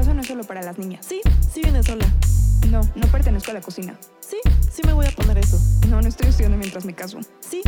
[0.00, 1.04] rosa no es solo para las niñas.
[1.06, 1.20] Sí,
[1.52, 2.06] sí viene sola.
[2.68, 3.98] No, no pertenezco a la cocina.
[4.20, 4.38] Sí,
[4.72, 5.58] sí me voy a poner eso.
[5.88, 7.18] No, no estoy estudiando mientras me caso.
[7.40, 7.60] Sí,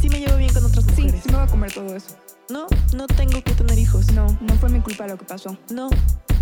[0.00, 1.20] sí me llevo bien con otras Sí, mujeres.
[1.22, 2.16] sí me voy a comer todo eso.
[2.50, 4.10] No, no tengo que tener hijos.
[4.12, 5.56] No, no fue mi culpa lo que pasó.
[5.70, 5.88] No,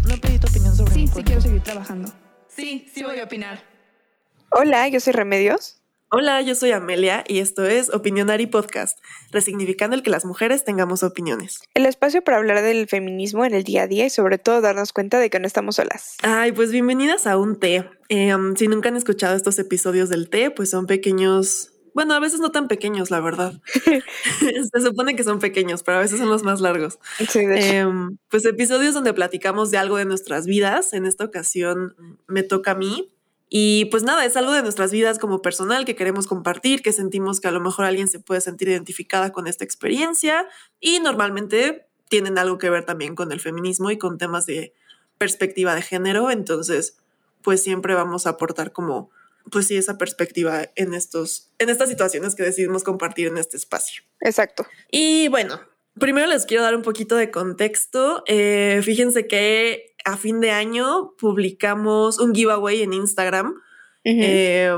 [0.08, 1.26] no pedí tu opinión sobre Sí, mi sí cuerpo.
[1.26, 2.10] quiero seguir trabajando.
[2.48, 3.62] Sí, sí voy a opinar.
[4.50, 5.82] Hola, yo soy Remedios.
[6.10, 8.98] Hola, yo soy Amelia y esto es Opinionary Podcast,
[9.32, 11.60] resignificando el que las mujeres tengamos opiniones.
[11.74, 14.92] El espacio para hablar del feminismo en el día a día y sobre todo darnos
[14.92, 16.16] cuenta de que no estamos solas.
[16.22, 17.90] Ay, pues bienvenidas a un té.
[18.10, 21.72] Eh, um, si nunca han escuchado estos episodios del té, pues son pequeños.
[21.94, 23.54] Bueno, a veces no tan pequeños, la verdad.
[24.72, 26.98] Se supone que son pequeños, pero a veces son los más largos.
[27.28, 27.74] Sí, de hecho.
[27.74, 30.92] Em, pues episodios donde platicamos de algo de nuestras vidas.
[30.92, 31.96] En esta ocasión
[32.28, 33.13] me toca a mí.
[33.48, 37.40] Y pues nada, es algo de nuestras vidas como personal que queremos compartir, que sentimos
[37.40, 40.48] que a lo mejor alguien se puede sentir identificada con esta experiencia
[40.80, 44.74] y normalmente tienen algo que ver también con el feminismo y con temas de
[45.18, 46.30] perspectiva de género.
[46.30, 46.96] Entonces,
[47.42, 49.10] pues siempre vamos a aportar como,
[49.50, 54.02] pues sí, esa perspectiva en estos, en estas situaciones que decidimos compartir en este espacio.
[54.20, 54.66] Exacto.
[54.90, 55.60] Y bueno,
[55.98, 58.22] primero les quiero dar un poquito de contexto.
[58.26, 63.54] Eh, fíjense que a fin de año publicamos un giveaway en Instagram.
[64.04, 64.70] Eh,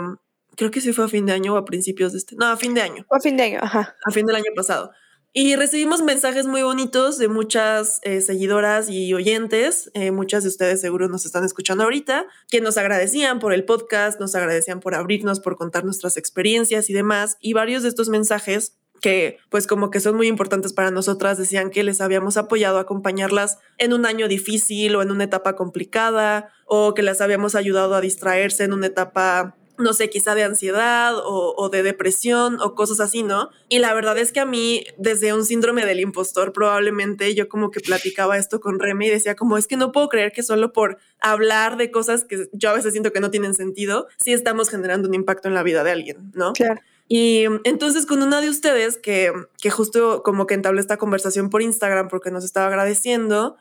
[0.56, 2.36] creo que sí fue a fin de año o a principios de este.
[2.36, 3.96] No, a fin de año, a fin de año, ajá.
[4.04, 4.92] a fin del año pasado.
[5.32, 9.90] Y recibimos mensajes muy bonitos de muchas eh, seguidoras y oyentes.
[10.12, 14.34] Muchas de ustedes seguro nos están escuchando ahorita, que nos agradecían por el podcast, nos
[14.34, 17.36] agradecían por abrirnos, por contar nuestras experiencias y demás.
[17.38, 21.70] Y varios de estos mensajes que pues como que son muy importantes para nosotras, decían
[21.70, 26.52] que les habíamos apoyado a acompañarlas en un año difícil o en una etapa complicada,
[26.66, 31.14] o que las habíamos ayudado a distraerse en una etapa no sé, quizá de ansiedad
[31.16, 33.50] o, de depresión o cosas así, ¿no?
[33.68, 37.70] Y la verdad es que a mí, desde un síndrome del impostor, probablemente yo como
[37.70, 40.72] que platicaba esto con Remy y decía como, es que no puedo creer que solo
[40.72, 44.70] por hablar de cosas que yo a veces siento que no tienen sentido, sí estamos
[44.70, 46.52] generando un impacto en la vida de alguien, ¿no?
[46.52, 46.80] Claro.
[47.08, 51.62] Y entonces con una de ustedes que, que justo como que entablé esta conversación por
[51.62, 53.56] Instagram porque nos estaba agradeciendo,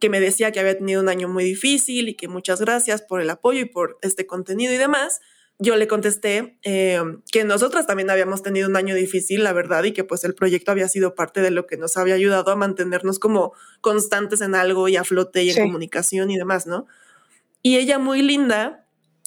[0.00, 3.20] que me decía que había tenido un año muy difícil y que muchas gracias por
[3.20, 5.20] el apoyo y por este contenido y demás,
[5.58, 7.00] yo le contesté eh,
[7.30, 10.70] que nosotras también habíamos tenido un año difícil, la verdad, y que pues el proyecto
[10.72, 14.88] había sido parte de lo que nos había ayudado a mantenernos como constantes en algo
[14.88, 15.60] y a flote y en Sí.
[15.60, 16.86] comunicación y demás, ¿no?
[17.62, 18.86] Y ella muy linda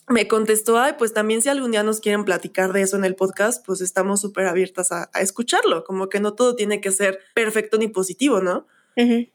[0.10, 3.16] me contestó, ay, pues también si algún día nos quieren platicar de eso en el
[3.16, 7.20] podcast, pues estamos súper abiertas a, a escucharlo, como que no todo tiene que ser
[7.34, 8.68] perfecto ni positivo, ¿no?
[8.98, 9.28] Ujú.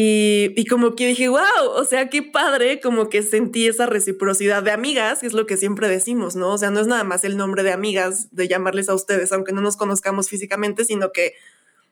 [0.00, 4.62] Y, y como que dije, wow, o sea, qué padre, como que sentí esa reciprocidad
[4.62, 6.52] de amigas, que es lo que siempre decimos, ¿no?
[6.52, 9.52] O sea, no es nada más el nombre de amigas, de llamarles a ustedes, aunque
[9.52, 11.34] no nos conozcamos físicamente, sino que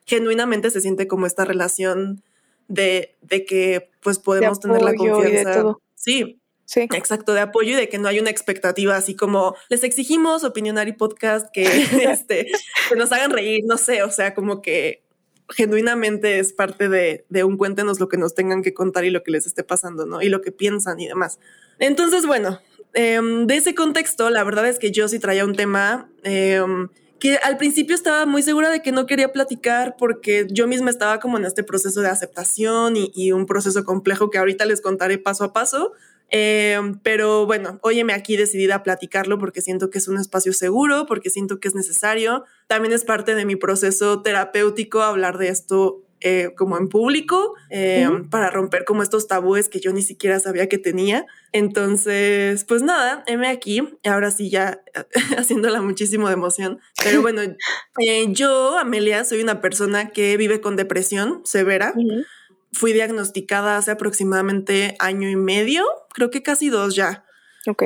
[0.04, 2.22] genuinamente se siente como esta relación
[2.68, 5.74] de, de que pues podemos tener la de confianza.
[5.96, 6.80] Sí, Sí.
[6.80, 10.88] Exacto, de apoyo y de que no hay una expectativa así como les exigimos opinionar
[10.88, 11.62] y podcast que,
[12.10, 12.48] este,
[12.88, 15.06] que nos hagan reír, no sé, o sea, como que
[15.48, 19.22] genuinamente es parte de, de un cuéntenos lo que nos tengan que contar y lo
[19.22, 20.22] que les esté pasando, ¿no?
[20.22, 21.38] Y lo que piensan y demás.
[21.78, 22.60] Entonces, bueno,
[22.94, 26.88] em, de ese contexto, la verdad es que yo sí traía un tema em,
[27.20, 31.20] que al principio estaba muy segura de que no quería platicar porque yo misma estaba
[31.20, 35.18] como en este proceso de aceptación y, y un proceso complejo que ahorita les contaré
[35.18, 35.92] paso a paso.
[36.30, 41.06] Eh, pero bueno, óyeme aquí decidida a platicarlo porque siento que es un espacio seguro,
[41.06, 42.44] porque siento que es necesario.
[42.66, 48.08] También es parte de mi proceso terapéutico hablar de esto eh, como en público eh,
[48.08, 48.30] Ujú.
[48.30, 51.26] para romper como estos tabúes que yo ni siquiera sabía que tenía.
[51.52, 54.80] Entonces, pues nada, heme aquí, ahora sí ya
[55.36, 56.80] haciéndola muchísimo de emoción.
[57.04, 57.42] Pero bueno,
[58.00, 62.24] eh, yo, Amelia, soy una persona que vive con depresión severa Ujú.
[62.72, 65.84] fui diagnosticada hace aproximadamente año y medio,
[66.16, 67.24] creo que casi dos ya.
[67.68, 67.82] Ok.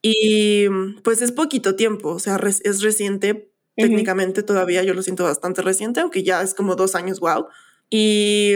[0.00, 0.68] Y
[1.02, 6.00] pues es poquito tiempo, o sea, es reciente, técnicamente todavía yo lo siento bastante reciente,
[6.00, 7.46] aunque ya es como dos años, wow.
[7.90, 8.54] Y,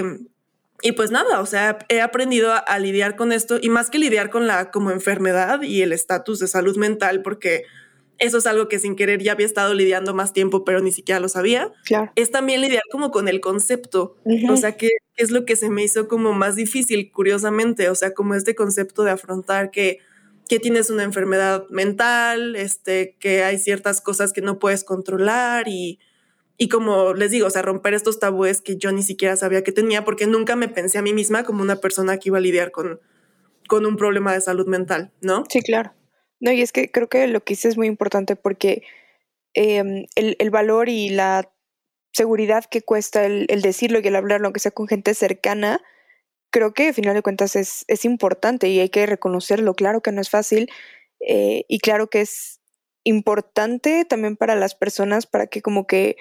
[0.83, 3.99] y pues nada, o sea, he aprendido a, a lidiar con esto y más que
[3.99, 7.65] lidiar con la como enfermedad y el estatus de salud mental, porque
[8.19, 11.21] eso es algo que sin querer ya había estado lidiando más tiempo, pero ni siquiera
[11.21, 12.11] lo sabía, Claro.
[12.17, 14.17] es también lidiar como con el concepto.
[14.25, 14.53] Ujú.
[14.53, 17.89] O sea, que es lo que se me hizo como más difícil, curiosamente.
[17.89, 19.99] O sea, como este concepto de afrontar que,
[20.49, 25.99] que tienes una enfermedad mental, este, que hay ciertas cosas que no puedes controlar y,
[26.59, 29.73] y como les digo, o sea, romper estos tabúes que yo ni siquiera sabía que
[29.73, 32.71] tenía porque nunca me pensé a mí misma como una persona que iba a lidiar
[32.71, 33.01] con,
[33.69, 35.45] con un problema de salud mental, ¿no?
[35.49, 35.93] Sí, claro.
[36.41, 38.83] No, y es que creo que lo que hice es muy importante porque
[39.55, 41.51] em, el, el valor y la
[42.17, 45.83] seguridad que cuesta el, el decirlo y el hablarlo, aunque sea con gente cercana,
[46.51, 49.75] creo que al final de cuentas es, es importante y hay que reconocerlo.
[49.75, 50.71] Claro que no es fácil
[51.21, 52.61] eh, y claro que es
[53.05, 56.17] importante también para las personas para que como que,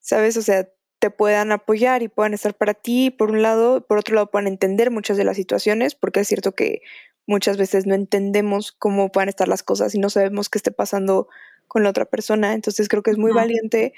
[0.00, 0.36] ¿sabes?
[0.36, 0.68] O sea,
[0.98, 4.46] te puedan apoyar y puedan estar para ti, por un lado, por otro lado puedan
[4.46, 6.82] entender muchas de las situaciones, porque es cierto que
[7.26, 11.28] muchas veces no entendemos cómo puedan estar las cosas y no sabemos qué esté pasando
[11.66, 13.94] con la otra persona, entonces creo que es muy valiente,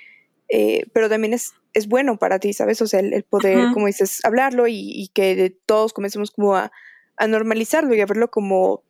[0.49, 2.81] eh, pero también es, es bueno para ti, ¿sabes?
[2.82, 6.73] O sea, el, poder, como dices, hablarlo y, que todos comencemos como a,
[7.17, 8.82] a normalizarlo y a verlo como,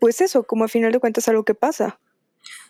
[0.00, 1.98] pues eso, como al final de cuentas algo que pasa.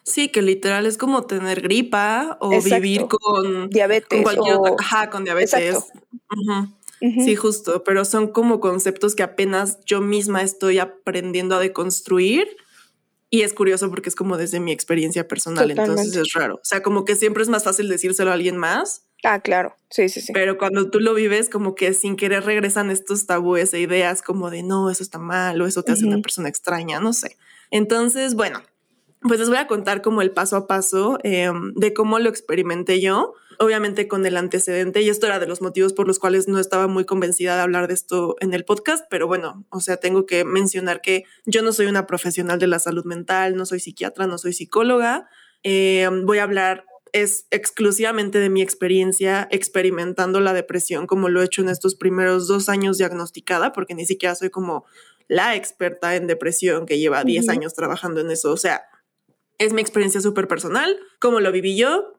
[0.03, 4.09] Sí, que literal es como tener gripa o vivir con diabetes.
[4.09, 5.77] Con cualquier ajá, con diabetes.
[7.25, 12.57] Sí, justo, pero son como conceptos que apenas yo misma estoy aprendiendo a deconstruir.
[13.35, 16.57] Y es curioso porque es como desde mi experiencia personal, entonces es raro.
[16.57, 19.07] O sea, como que siempre es más fácil decírselo a alguien más.
[19.25, 19.75] Ah, claro.
[19.89, 20.35] Sí, sí, sí.
[20.35, 24.51] Pero cuando tú lo vives, como que sin querer regresan estos tabúes e ideas como
[24.51, 27.39] de no, eso está mal o eso te hace una persona extraña, no sé.
[27.71, 28.61] Entonces, bueno,
[29.23, 33.01] pues les voy a contar como el paso a paso em, de cómo lo experimenté
[33.01, 33.33] yo,
[33.63, 36.89] obviamente con el antecedente, y esto era de los motivos por los cuales no estaba
[36.89, 40.45] muy convencida de hablar de esto en el podcast, pero bueno, o sea, tengo que
[40.45, 44.39] mencionar que yo no soy una profesional de la salud mental, no soy psiquiatra, no
[44.39, 45.29] soy psicóloga,
[45.63, 51.45] em, voy a hablar es exclusivamente de mi experiencia experimentando la depresión como lo he
[51.45, 54.87] hecho en estos primeros dos años diagnosticada, porque ni siquiera soy como
[55.29, 58.51] la experta en depresión que lleva 10 años trabajando en eso.
[58.51, 58.83] O sea,
[59.59, 62.15] es mi experiencia súper personal, cómo lo viví yo.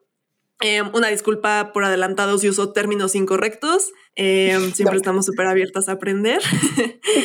[0.60, 3.92] Em, una disculpa por adelantado si uso términos incorrectos.
[4.14, 6.40] Em, siempre estamos súper abiertas a aprender.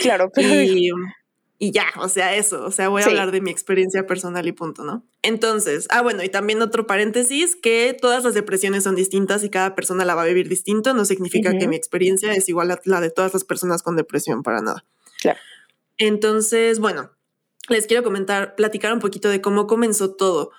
[0.01, 0.89] claro, y,
[1.57, 2.65] y, ya, o sea, eso.
[2.65, 5.05] O sea, voy a hablar de mi experiencia personal y punto, ¿no?
[5.21, 9.75] Entonces, ah, bueno, y también otro paréntesis, que todas las depresiones son distintas y cada
[9.75, 10.93] persona la va a vivir distinto.
[10.93, 14.41] No significa que mi experiencia es igual a la de todas las personas con depresión,
[14.43, 14.85] para nada.
[15.21, 15.39] Claro.
[15.97, 17.11] Entonces, bueno,
[17.67, 20.51] les quiero comentar, platicar un poquito de cómo comenzó todo.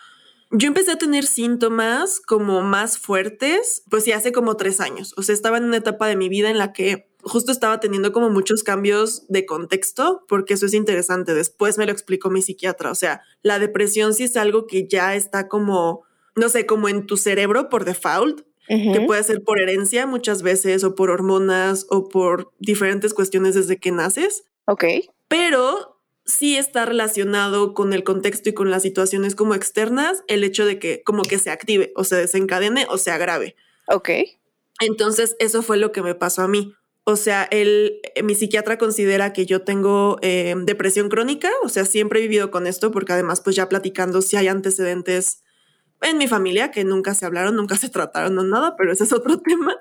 [0.52, 5.14] Yo empecé a tener síntomas como más fuertes, pues sí, hace como tres años.
[5.17, 8.12] O sea, estaba en una etapa de mi vida en la que justo estaba teniendo
[8.12, 11.35] como muchos cambios de contexto, porque eso es interesante.
[11.35, 12.91] Después me lo explicó mi psiquiatra.
[12.91, 16.02] O sea, la depresión sí es algo que ya está como,
[16.35, 20.85] no sé, como en tu cerebro por default, que puede ser por herencia muchas veces,
[20.85, 24.44] o por hormonas, o por diferentes cuestiones desde que naces.
[24.67, 24.85] Ok.
[25.26, 26.00] Pero
[26.31, 30.79] sí está relacionado con el contexto y con las situaciones como externas, el hecho de
[30.79, 33.56] que como que se active o se desencadene o se agrave.
[33.88, 34.11] Ok.
[34.81, 36.75] Entonces, eso fue lo que me pasó a mí.
[37.05, 42.21] O sea, él, mi psiquiatra considera que yo tengo eh, depresión crónica, o sea, siempre
[42.21, 45.43] he vivido con esto porque además, pues ya platicando si hay antecedentes
[46.02, 49.12] en mi familia que nunca se hablaron, nunca se trataron o nada, pero ese es
[49.12, 49.76] otro tema.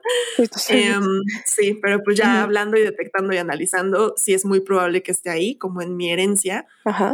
[0.70, 5.12] Em, sí, pero pues ya hablando y detectando y analizando, sí es muy probable que
[5.12, 6.66] esté ahí, como en mi herencia,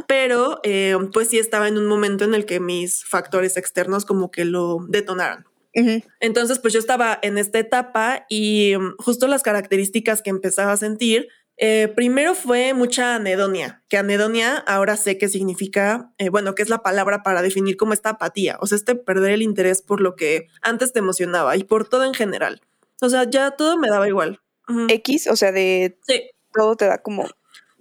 [0.08, 4.32] pero em, pues sí estaba en un momento en el que mis factores externos como
[4.32, 5.46] que lo detonaron.
[6.22, 10.78] Entonces, pues yo estaba en esta etapa y em, justo las características que empezaba a
[10.78, 16.64] sentir eh, primero fue mucha anedonia, que anedonia ahora sé qué significa, eh, bueno, que
[16.64, 20.02] es la palabra para definir como esta apatía, o sea, este perder el interés por
[20.02, 22.62] lo que antes te emocionaba y por todo en general.
[23.02, 24.42] O sea, ya todo me daba igual.
[24.90, 26.30] X, o sea, de sí.
[26.54, 27.28] todo te da como...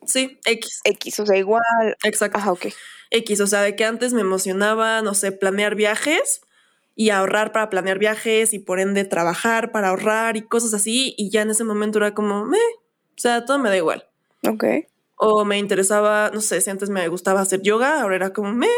[0.06, 0.80] Sí, X.
[0.84, 1.62] X, o sea, igual.
[2.02, 2.36] Exacto.
[2.36, 2.66] Ajá, ok.
[3.10, 6.42] X, o sea, de que antes me emocionaba, no sé, planear viajes
[6.94, 11.14] y ahorrar para planear viajes y por ende trabajar para ahorrar y cosas así.
[11.16, 12.58] Y ya en ese momento era como, me
[13.16, 14.06] o sea, todo me da igual.
[14.46, 14.64] Ok.
[15.16, 18.68] O me interesaba, no sé, si antes me gustaba hacer yoga, ahora era como me.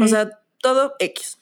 [0.00, 0.30] O sea,
[0.60, 1.38] todo X.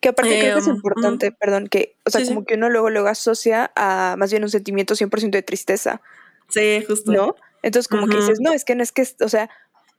[0.00, 2.90] Que aparte creo que es em, importante, perdón, que, o sea, como que uno luego
[2.90, 6.00] luego asocia a más bien un sentimiento 100% de tristeza.
[6.48, 7.12] Sí, justo.
[7.12, 7.34] ¿No?
[7.62, 9.50] Entonces como que dices, no, es que no es que, o sea,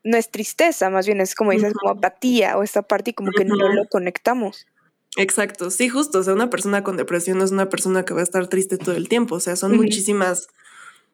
[0.03, 3.32] no es tristeza, más bien es como dices, como apatía o esta parte y como
[3.32, 4.67] que no lo conectamos.
[5.17, 6.20] Exacto, sí, justo.
[6.20, 8.77] O sea, una persona con depresión no es una persona que va a estar triste
[8.77, 9.36] todo el tiempo.
[9.36, 10.48] O sea, son muchísimas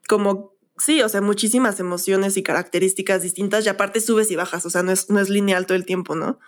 [0.07, 4.69] como, sí, o sea, muchísimas emociones y características distintas y aparte subes y bajas, o
[4.69, 6.39] sea, no es, no es lineal todo el tiempo, ¿no?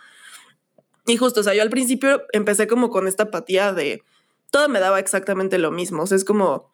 [1.06, 4.02] Y justo, o sea, yo al principio empecé como con esta apatía de
[4.50, 6.72] todo me daba exactamente lo mismo, o sea, es como,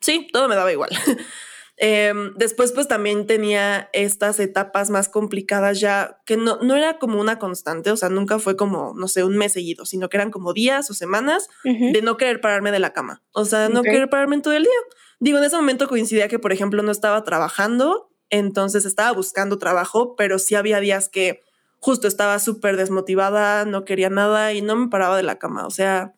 [0.00, 0.90] sí, todo me daba igual.
[1.76, 7.20] Em, después, pues también tenía estas etapas más complicadas ya, que no, no era como
[7.20, 10.30] una constante, o sea, nunca fue como, no sé, un mes seguido, sino que eran
[10.30, 14.08] como días o semanas de no querer pararme de la cama, o sea, no querer
[14.08, 14.70] pararme en todo el día.
[15.20, 20.16] Digo, en ese momento coincidía que, por ejemplo, no estaba trabajando, entonces estaba buscando trabajo,
[20.16, 21.40] pero sí había días que
[21.78, 25.70] justo estaba súper desmotivada, no quería nada y no me paraba de la cama, o
[25.70, 26.14] sea,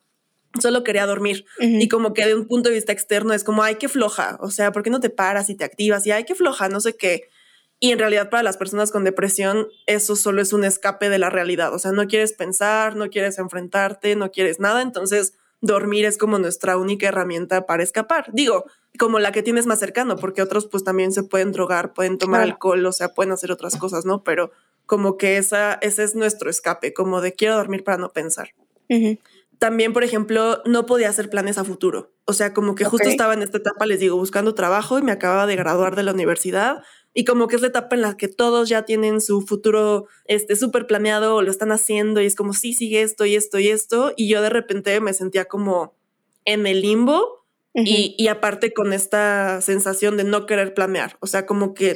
[0.61, 1.45] solo quería dormir.
[1.59, 4.37] Y como que de un punto de vista externo es como, ay, qué floja.
[4.39, 6.05] O sea, ¿por qué no te paras y te activas?
[6.07, 7.29] Y ay, qué floja, no sé qué.
[7.79, 11.29] Y en realidad para las personas con depresión eso solo es un escape de la
[11.29, 11.73] realidad.
[11.73, 14.81] O sea, no quieres pensar, no quieres enfrentarte, no quieres nada.
[14.81, 18.25] Entonces dormir es como nuestra única herramienta para escapar.
[18.33, 18.65] Digo,
[18.97, 22.41] como la que tienes más cercano, porque otros pues también se pueden drogar, pueden tomar
[22.41, 24.23] alcohol, o sea, pueden hacer otras cosas, ¿no?
[24.23, 24.51] Pero
[24.85, 28.49] como que esa, ese es nuestro escape, como de quiero dormir para no pensar.
[29.59, 32.11] También, por ejemplo, no podía hacer planes a futuro.
[32.25, 35.11] O sea, como que justo estaba en esta etapa, les digo, buscando trabajo y me
[35.11, 36.83] acababa de graduar de la universidad
[37.17, 40.55] y como que es la etapa en la que todos ya tienen su futuro este
[40.55, 43.69] súper planeado o lo están haciendo y es como sí sigue esto y esto y
[43.69, 45.95] esto y yo de repente me sentía como
[46.45, 47.43] en el limbo
[47.73, 51.93] y, y, aparte con esta sensación de no querer planear, o sea, como que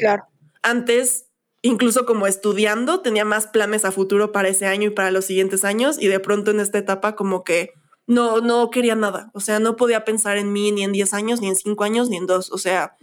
[0.62, 1.28] antes
[1.64, 5.64] incluso como estudiando tenía más planes a futuro para ese año y para los siguientes
[5.64, 7.72] años y de pronto en esta etapa como que
[8.08, 11.42] no, no quería nada, o sea, no podía pensar en mí ni en 10 años,
[11.42, 12.98] ni en 5 años, ni en 2, o sea,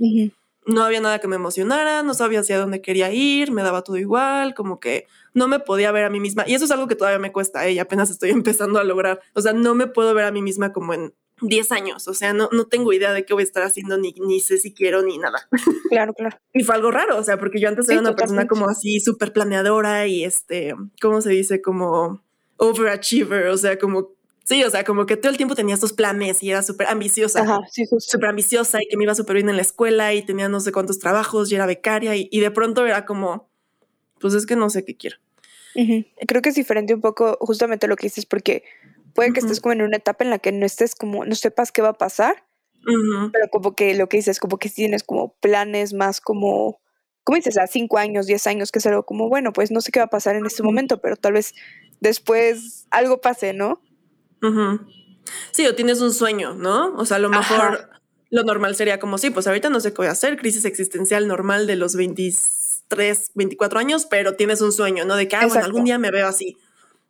[0.68, 3.96] no había nada que me emocionara, no sabía hacia dónde quería ir, me daba todo
[3.96, 6.44] igual, como que no me podía ver a mí misma.
[6.46, 7.72] Y eso es algo que todavía me cuesta, ¿eh?
[7.72, 9.20] y apenas estoy empezando a lograr.
[9.34, 12.06] O sea, no me puedo ver a mí misma como en 10 años.
[12.06, 14.58] O sea, no, no tengo idea de qué voy a estar haciendo, ni, ni sé
[14.58, 15.48] si quiero ni nada.
[15.88, 16.36] Claro, claro.
[16.52, 19.32] y fue algo raro, o sea, porque yo antes era una persona como así súper
[19.32, 21.62] planeadora y este, ¿cómo se dice?
[21.62, 22.22] Como
[22.58, 24.17] overachiever, o sea, como
[24.48, 27.42] Sí, o sea, como que todo el tiempo tenía estos planes y era súper ambiciosa.
[27.42, 30.48] Ajá, sí, Súper ambiciosa y que me iba súper bien en la escuela y tenía
[30.48, 33.50] no sé cuántos trabajos y era becaria y, de pronto era como,
[34.18, 35.18] pues es que no sé qué quiero.
[36.26, 38.64] Creo que es diferente un poco justamente lo que dices porque
[39.12, 41.70] puede que estés como en una etapa en la que no estés como, no sepas
[41.70, 42.42] qué va a pasar,
[43.30, 46.80] pero como que lo que dices, como que tienes como planes más como,
[47.22, 47.58] ¿cómo dices?
[47.58, 50.06] A cinco años, diez años, que es algo como, bueno, pues no sé qué va
[50.06, 51.54] a pasar en este momento, pero tal vez
[52.00, 53.82] después algo pase, ¿no?
[55.50, 56.94] Sí, o tienes un sueño, ¿no?
[56.94, 57.90] O sea, a lo mejor
[58.30, 61.26] lo normal sería como, sí, pues ahorita no sé qué voy a hacer, crisis existencial
[61.28, 65.16] normal de los 23, 24 años, pero tienes un sueño, ¿no?
[65.16, 66.56] De que, ah, bueno, algún día me veo así.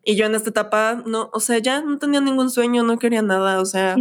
[0.04, 3.22] Y yo en esta etapa, no, o sea, ya no tenía ningún sueño, no quería
[3.22, 3.96] nada, o sea,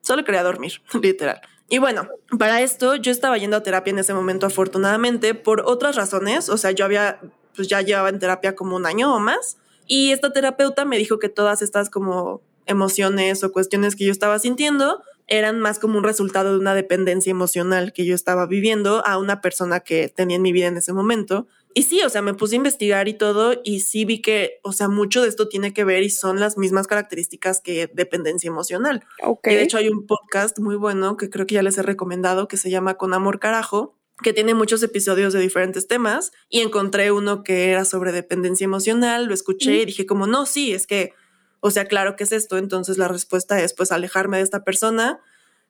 [0.00, 1.40] solo quería dormir, literal.
[1.68, 2.08] Y bueno,
[2.38, 6.58] para esto yo estaba yendo a terapia en ese momento, afortunadamente, por otras razones, o
[6.58, 7.20] sea, yo había,
[7.56, 11.18] pues ya llevaba en terapia como un año o más, y esta terapeuta me dijo
[11.18, 16.04] que todas estas como emociones o cuestiones que yo estaba sintiendo eran más como un
[16.04, 20.42] resultado de una dependencia emocional que yo estaba viviendo a una persona que tenía en
[20.42, 21.46] mi vida en ese momento.
[21.72, 24.72] Y sí, o sea, me puse a investigar y todo y sí vi que, o
[24.72, 29.02] sea, mucho de esto tiene que ver y son las mismas características que dependencia emocional.
[29.22, 29.56] Okay.
[29.56, 32.58] de hecho hay un podcast muy bueno que creo que ya les he recomendado que
[32.58, 37.42] se llama Con Amor Carajo, que tiene muchos episodios de diferentes temas y encontré uno
[37.42, 41.12] que era sobre dependencia emocional, lo escuché y dije como, no, sí, es que,
[41.60, 45.20] o sea, claro que es esto, entonces la respuesta es pues alejarme de esta persona,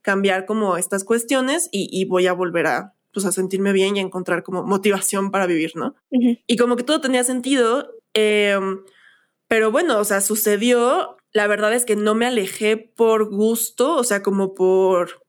[0.03, 4.03] cambiar como estas cuestiones y, voy a volver a, pues a sentirme bien y a
[4.03, 5.95] encontrar como motivación para vivir, ¿no?
[6.11, 8.83] Y como que todo tenía sentido, em,
[9.49, 14.05] pero bueno, o sea, sucedió, la verdad es que no me alejé por gusto, o
[14.05, 15.24] sea, como por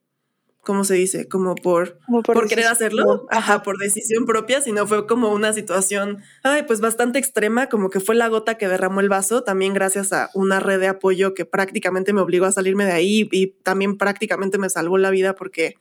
[0.65, 1.29] ¿cómo se dice?
[1.29, 6.63] Como por, por, querer hacerlo, ajá, por decisión propia, sino fue como una situación, ay,
[6.63, 10.29] pues bastante extrema, como que fue la gota que derramó el vaso, también gracias a
[10.33, 14.57] una red de apoyo que prácticamente me obligó a salirme de ahí y también prácticamente
[14.57, 15.75] me salvó la vida porque,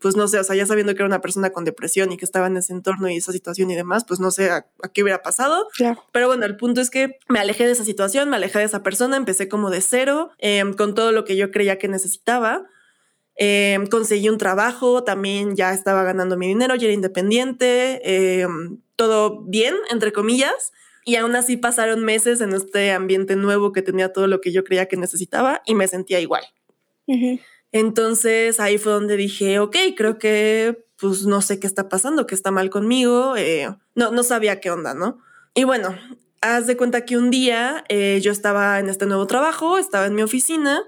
[0.00, 2.26] pues no sé, o sea, ya sabiendo que era una persona con depresión y que
[2.26, 5.22] estaba en ese entorno y esa situación y demás, pues no sé a, qué hubiera
[5.22, 5.66] pasado.
[6.12, 8.82] Pero bueno, el punto es que me alejé de esa situación, me alejé de esa
[8.82, 12.66] persona, empecé como de cero, em, con todo lo que yo creía que necesitaba.
[13.36, 18.00] Em, conseguí un trabajo, también ya estaba ganando mi dinero, ya era independiente,
[18.40, 20.72] em, todo bien, entre comillas.
[21.04, 24.64] Y aún así pasaron meses en este ambiente nuevo que tenía todo lo que yo
[24.64, 26.44] creía que necesitaba y me sentía igual.
[27.72, 32.34] Entonces ahí fue donde dije, ok, creo que pues no sé qué está pasando, qué
[32.34, 35.20] está mal conmigo, eh, no, no sabía qué onda, ¿no?
[35.54, 35.94] Y bueno,
[36.40, 40.14] haz de cuenta que un día eh, yo estaba en este nuevo trabajo, estaba en
[40.14, 40.82] mi oficina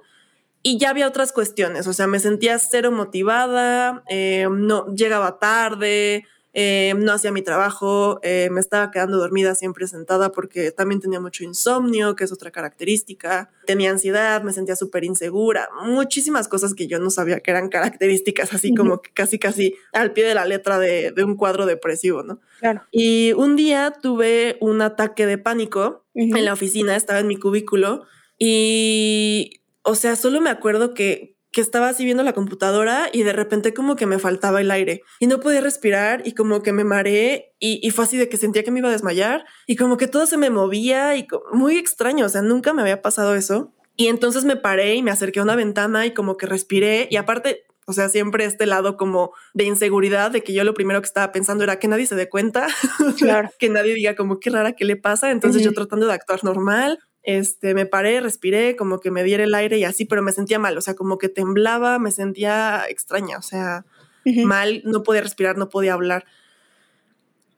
[0.63, 6.25] y ya había otras cuestiones, o sea, me sentía cero motivada, eh, no llegaba tarde,
[6.55, 11.21] eh, no hacía mi trabajo, eh, me estaba quedando dormida siempre sentada porque también tenía
[11.21, 16.89] mucho insomnio, que es otra característica, tenía ansiedad, me sentía súper insegura, muchísimas cosas que
[16.89, 20.47] yo no sabía que eran características, así como que casi, casi al pie de la
[20.47, 22.41] letra de, de un cuadro depresivo, ¿no?
[22.59, 22.83] Claro.
[22.91, 28.05] Y un día tuve un ataque de pánico en la oficina, estaba en mi cubículo
[28.37, 33.33] y o sea, solo me acuerdo que, que estaba así viendo la computadora y de
[33.33, 36.85] repente como que me faltaba el aire y no podía respirar y como que me
[36.85, 39.97] mareé y, y, fue así de que sentía que me iba a desmayar y como
[39.97, 43.73] que todo se me movía y muy extraño, o sea, nunca me había pasado eso.
[43.97, 47.17] Y entonces me paré y me acerqué a una ventana y como que respiré y
[47.17, 51.07] aparte o sea, siempre este lado como de inseguridad, de que yo lo primero que
[51.07, 52.67] estaba pensando era que nadie se dé cuenta,
[53.17, 53.49] claro.
[53.59, 55.31] que nadie diga como qué rara, qué le pasa.
[55.31, 59.55] Entonces yo tratando de actuar normal, este, me paré, respiré, como que me diera el
[59.55, 63.39] aire y así, pero me sentía mal, o sea, como que temblaba, me sentía extraña,
[63.39, 63.85] o sea,
[64.25, 66.25] mal, no podía respirar, no podía hablar.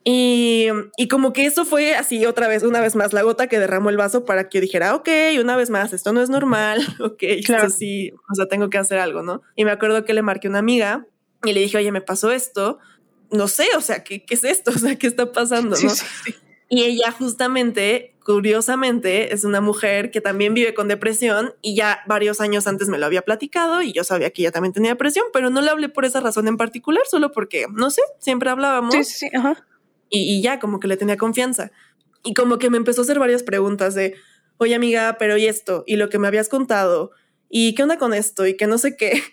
[0.03, 3.59] Y, y, como que eso fue así otra vez, una vez más, la gota que
[3.59, 6.81] derramó el vaso para que yo dijera, ok, una vez más, esto no es normal,
[7.01, 7.67] ok, claro.
[7.67, 9.43] esto sí, o sea, tengo que hacer algo, ¿no?
[9.57, 11.07] Y me acuerdo que le marqué a una amiga
[11.45, 12.79] y le dije, oye, me pasó esto,
[13.31, 14.71] no sé, o sea, ¿qué, qué es esto?
[14.75, 15.71] O sea, ¿qué está pasando?
[15.71, 15.77] ¿no?
[15.77, 16.35] Sí, sí.
[16.71, 22.41] Y ella justamente, curiosamente, es una mujer que también vive con depresión y ya varios
[22.41, 25.51] años antes me lo había platicado y yo sabía que ella también tenía depresión, pero
[25.51, 28.95] no le hablé por esa razón en particular, solo porque, no sé, siempre hablábamos.
[28.95, 29.67] Sí, sí, ajá
[30.11, 31.71] y, ya como que le tenía confianza.
[32.23, 34.17] Y como que me empezó a hacer varias preguntas de,
[34.59, 35.85] oye amiga, pero ¿y esto?
[35.87, 37.13] ¿Y lo que me habías contado?
[37.49, 38.47] ¿Y qué onda con esto?
[38.47, 39.23] Y que no sé qué.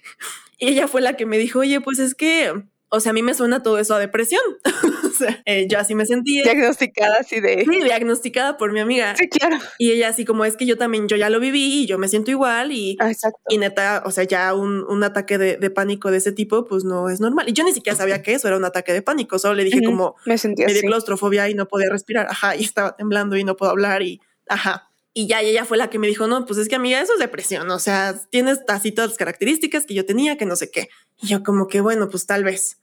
[0.59, 2.51] Y ella fue la que me dijo, oye, pues es que
[2.89, 4.41] o sea, a mí me suena todo eso a depresión.
[5.17, 6.43] sea, eh, yo así me sentía.
[6.43, 7.65] Diagnosticada así de.
[7.65, 9.15] Sí, diagnosticada por mi amiga.
[9.15, 9.57] Sí, claro.
[9.77, 12.07] Y ella así como es que yo también, yo ya lo viví y yo me
[12.07, 13.11] siento igual y, ah,
[13.49, 16.83] y neta, o sea, ya un, un ataque de, de, pánico de ese tipo, pues
[16.83, 17.49] no es normal.
[17.49, 19.83] Y yo ni siquiera sabía que eso era un ataque de pánico, solo le dije
[19.83, 23.43] como me sentía me dio claustrofobia y no podía respirar, ajá, y estaba temblando y
[23.43, 24.89] no puedo hablar y ajá.
[25.13, 27.19] Y ya ella fue la que me dijo, no, pues es que amiga, eso es
[27.19, 30.89] depresión, o sea, tienes así todas las características que yo tenía, que no sé qué.
[31.19, 32.77] Y yo como que, bueno, pues tal vez.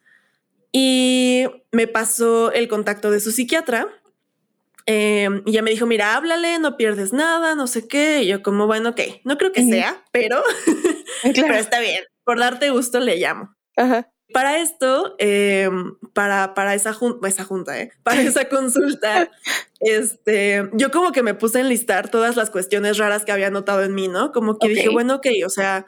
[0.77, 3.87] Y me pasó el contacto de su psiquiatra.
[4.87, 8.25] Eh, y ya me dijo, mira, háblale, no pierdes nada, no sé qué.
[8.25, 10.43] Y yo como, bueno, ok, no creo que sea, pero,
[11.23, 12.03] pero está bien.
[12.25, 13.55] Por darte gusto le llamo.
[14.33, 15.71] Para esto, eh,
[16.13, 19.31] para, para esa, junta, esa junta, eh, para esa consulta,
[19.81, 23.85] este, yo como que me puse a enlistar todas las cuestiones raras que había notado
[23.85, 24.33] en mí, ¿no?
[24.33, 25.87] Como que dije, bueno, ok, o sea,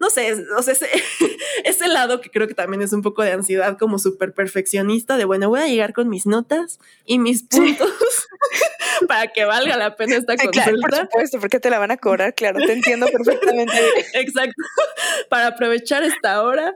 [0.00, 0.88] no sé, o sea, ese,
[1.64, 5.24] ese, lado que creo que también es un poco de ansiedad como súper perfeccionista, de
[5.24, 7.90] bueno, voy a llegar con mis notas y mis puntos
[9.08, 10.64] para que valga la pena esta consulta.
[10.64, 13.74] Claro, por supuesto, porque te la van a cobrar, claro, te entiendo perfectamente.
[14.14, 14.62] Exacto,
[15.28, 16.74] para aprovechar esta hora.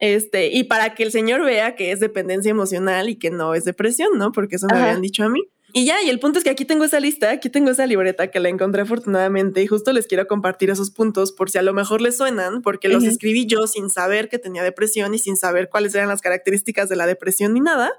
[0.00, 3.64] Este, y para que el señor vea que es dependencia emocional y que no es
[3.64, 4.30] depresión, ¿no?
[4.30, 5.40] Porque eso me habían dicho a mí.
[5.72, 8.30] Y ya, y el punto es que aquí tengo esa lista, aquí tengo esa libreta
[8.30, 11.74] que la encontré afortunadamente y justo les quiero compartir esos puntos por si a lo
[11.74, 15.68] mejor les suenan, porque los escribí yo sin saber que tenía depresión y sin saber
[15.68, 17.92] cuáles eran las características de la depresión ni nada.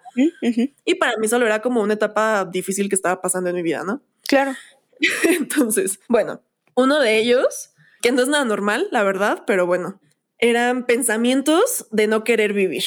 [0.86, 3.84] Y para mí solo era como una etapa difícil que estaba pasando en mi vida,
[3.84, 4.02] ¿no?
[4.28, 4.56] Claro.
[5.24, 6.42] Entonces, bueno,
[6.76, 10.00] uno de ellos, que no es nada normal, la verdad, pero bueno,
[10.40, 12.84] eran pensamientos de no querer vivir.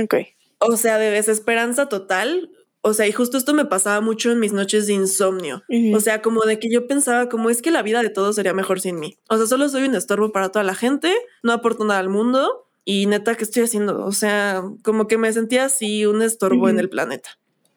[0.00, 0.14] Ok.
[0.58, 2.50] O sea, de desesperanza total,
[2.86, 5.62] o sea, y justo esto me pasaba mucho en mis noches de insomnio.
[5.94, 8.52] O sea, como de que yo pensaba como es que la vida de todos sería
[8.52, 9.16] mejor sin mí.
[9.30, 11.10] O sea, solo soy un estorbo para toda la gente,
[11.42, 14.04] no aporto nada al mundo y neta, ¿qué estoy haciendo?
[14.04, 17.30] O sea, como que me sentía así un estorbo en el planeta.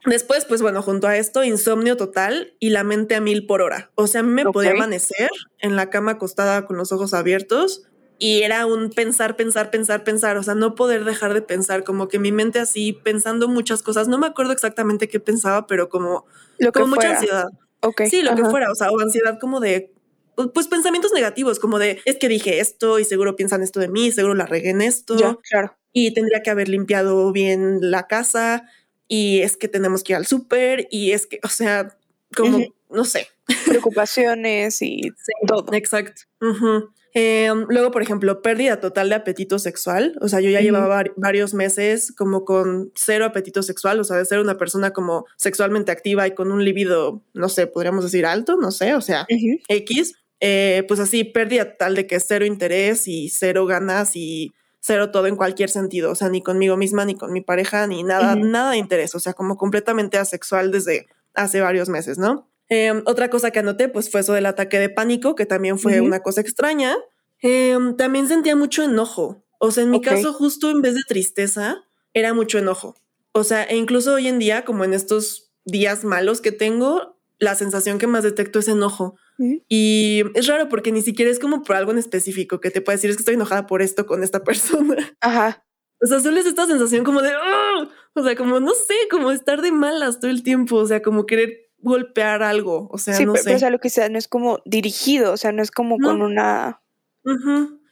[0.06, 3.92] Después, pues bueno, junto a esto, insomnio total y la mente a mil por hora.
[3.96, 7.84] O sea, a mí me podía amanecer en la cama acostada con los ojos abiertos
[8.20, 12.08] y era un pensar, pensar, pensar, pensar, o sea, no poder dejar de pensar, como
[12.08, 16.26] que mi mente así pensando muchas cosas, no me acuerdo exactamente qué pensaba, pero como,
[16.58, 17.48] lo como mucha ansiedad.
[17.82, 18.10] Okay.
[18.10, 19.94] Sí, lo que fuera, o sea, o ansiedad como de,
[20.54, 24.12] pues pensamientos negativos, como de, es que dije esto y seguro piensan esto de mí,
[24.12, 25.16] seguro la regué en esto.
[25.50, 25.76] claro.
[25.94, 28.70] Y tendría que haber limpiado bien la casa
[29.08, 31.98] y es que tenemos que ir al súper y es que, o sea,
[32.36, 33.28] como, no sé.
[33.66, 35.12] Preocupaciones y
[35.48, 35.66] todo.
[35.74, 36.24] Exacto.
[37.20, 40.16] Em, luego, por ejemplo, pérdida total de apetito sexual.
[40.22, 44.26] O sea, yo ya llevaba varios meses como con cero apetito sexual, o sea, de
[44.26, 48.56] ser una persona como sexualmente activa y con un libido, no sé, podríamos decir alto,
[48.58, 49.26] no sé, o sea,
[49.68, 50.14] X.
[50.42, 55.26] Eh, pues así, pérdida total de que cero interés y cero ganas y cero todo
[55.26, 58.74] en cualquier sentido, o sea, ni conmigo misma, ni con mi pareja, ni nada, nada
[58.74, 62.48] de interés, o sea, como completamente asexual desde hace varios meses, ¿no?
[62.70, 66.02] Em, otra cosa que anoté, pues fue eso del ataque de pánico, que también fue
[66.02, 66.96] una cosa extraña.
[67.42, 69.46] Em, también sentía mucho enojo.
[69.60, 72.96] O sea, en mi caso, justo en vez de tristeza, era mucho enojo.
[73.32, 77.56] O sea, e incluso hoy en día, como en estos días malos que tengo, la
[77.56, 79.16] sensación que más detecto es enojo.
[79.70, 82.96] Y es raro porque ni siquiera es como por algo en específico que te puede
[82.98, 85.16] decir es que estoy enojada por esto con esta persona.
[85.22, 85.64] Ajá.
[86.02, 87.88] O sea, solo es esta sensación como de, ¡ah!
[88.14, 91.26] o sea, como no sé, como estar de malas todo el tiempo, o sea, como
[91.26, 93.56] querer golpear algo, o sea, sí, no pero, sé.
[93.56, 96.22] o sea, lo que sea, no es como dirigido, o sea, no es como con
[96.22, 96.82] una...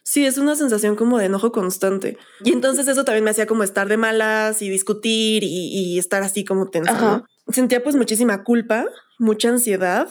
[0.03, 2.17] Sí, es una sensación como de enojo constante.
[2.43, 6.45] Y entonces eso también me hacía como estar de malas y discutir y, estar así
[6.45, 7.23] como tensa.
[7.47, 8.85] Sentía pues muchísima culpa,
[9.17, 10.07] mucha ansiedad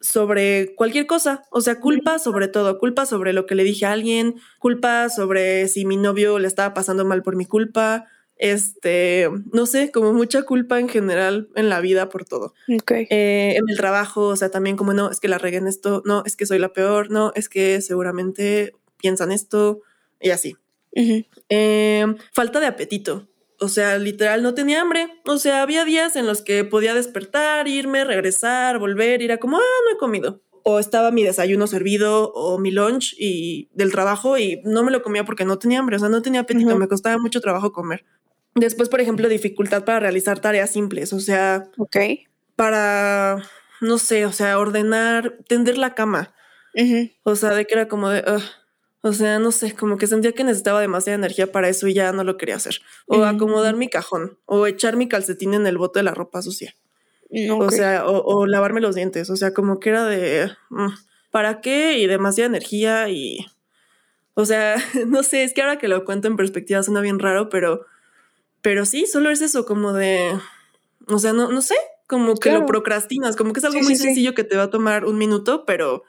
[0.00, 3.92] sobre cualquier cosa, o sea, culpa sobre todo, culpa sobre lo que le dije a
[3.92, 9.66] alguien, culpa sobre si mi novio le estaba pasando mal por mi culpa, este, no
[9.66, 12.54] sé, como mucha culpa en general en la vida por todo.
[12.68, 16.02] Eh, en el trabajo, o sea, también como no, es que la regué en esto,
[16.04, 19.80] no, es que soy la peor, no, es que seguramente piensan esto
[20.20, 20.56] y así.
[21.48, 23.28] Eh, falta de apetito.
[23.58, 25.08] O sea, literal no tenía hambre.
[25.26, 29.56] O sea, había días en los que podía despertar, irme, regresar, volver, ir a como,
[29.56, 30.42] ah, no he comido.
[30.62, 35.02] O estaba mi desayuno servido o mi lunch y del trabajo y no me lo
[35.02, 35.96] comía porque no tenía hambre.
[35.96, 36.76] O sea, no tenía apetito.
[36.76, 38.04] Me costaba mucho trabajo comer.
[38.56, 41.12] Después, por ejemplo, dificultad para realizar tareas simples.
[41.12, 41.68] O sea.
[42.56, 43.42] Para,
[43.80, 46.34] no sé, o sea, ordenar, tender la cama.
[47.22, 48.22] O sea, de que era como de,
[49.06, 52.12] o sea, no sé, como que sentía que necesitaba demasiada energía para eso y ya
[52.12, 52.80] no lo quería hacer.
[53.06, 56.74] O acomodar mi cajón, o echar mi calcetín en el bote de la ropa sucia.
[57.58, 59.30] O sea, o, lavarme los dientes.
[59.30, 60.88] O sea, como que era de mm,
[61.30, 61.98] ¿para qué?
[61.98, 63.46] Y demasiada energía y.
[64.34, 67.48] O sea, no sé, es que ahora que lo cuento en perspectiva suena bien raro,
[67.48, 67.86] pero.
[68.62, 70.38] Pero sí, solo es eso, como de.
[71.06, 74.34] O sea, no, no sé, como que lo procrastinas, como que es algo muy sencillo
[74.34, 76.04] que te va a tomar un minuto, pero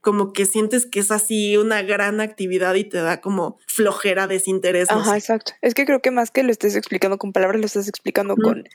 [0.00, 4.90] como que sientes que es así una gran actividad y te da como flojera, desinterés.
[4.90, 5.52] Ajá, exacto.
[5.60, 8.68] Es que creo que más que lo estés explicando con palabras, lo estás explicando con,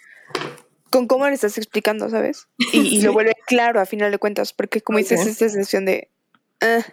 [0.92, 2.48] con cómo le estás explicando, ¿sabes?
[2.74, 6.10] Y, lo vuelve claro a final de cuentas, porque como dices, esta sensación de...
[6.62, 6.86] Ah",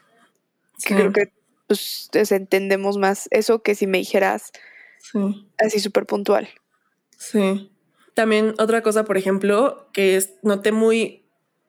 [0.85, 1.33] que creo que
[1.69, 4.51] pues, entendemos más eso que si me dijeras
[5.59, 6.49] así súper puntual.
[7.19, 7.71] Sí.
[8.15, 11.23] También otra cosa, por ejemplo, que es, noté muy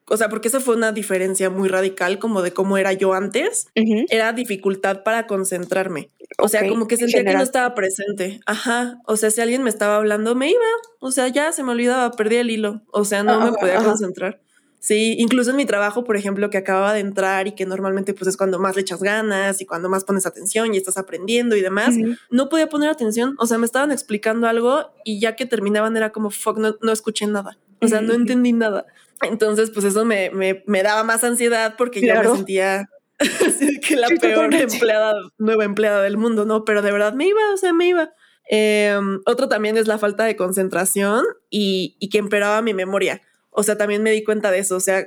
[0.09, 3.67] o sea, porque esa fue una diferencia muy radical como de cómo era yo antes,
[3.73, 6.09] era dificultad para concentrarme.
[6.37, 8.39] O sea, como que sentía que no estaba presente.
[8.45, 8.99] Ajá.
[9.05, 10.59] O sea, si alguien me estaba hablando, me iba.
[10.99, 12.81] O sea, ya se me olvidaba, perdí el hilo.
[12.91, 14.41] O sea, no me podía concentrar.
[14.83, 18.27] Sí, incluso en mi trabajo, por ejemplo, que acababa de entrar y que normalmente pues
[18.27, 21.61] es cuando más le echas ganas y cuando más pones atención y estás aprendiendo y
[21.61, 21.95] demás,
[22.29, 23.33] no podía poner atención.
[23.39, 26.91] O sea, me estaban explicando algo y ya que terminaban era como, fuck, no, no
[26.91, 27.57] escuché nada.
[27.79, 28.85] O sea, no entendí nada.
[29.21, 32.89] Entonces, pues eso me, me, daba más ansiedad porque yo me sentía
[33.87, 36.65] que la peor empleada, nueva empleada del mundo, ¿no?
[36.65, 38.11] Pero de verdad me iba, o sea, me iba.
[38.49, 43.21] Em, otro también es la falta de concentración y, y que empeoraba mi memoria.
[43.53, 44.75] O sea, también me di cuenta de eso.
[44.75, 45.05] O sea,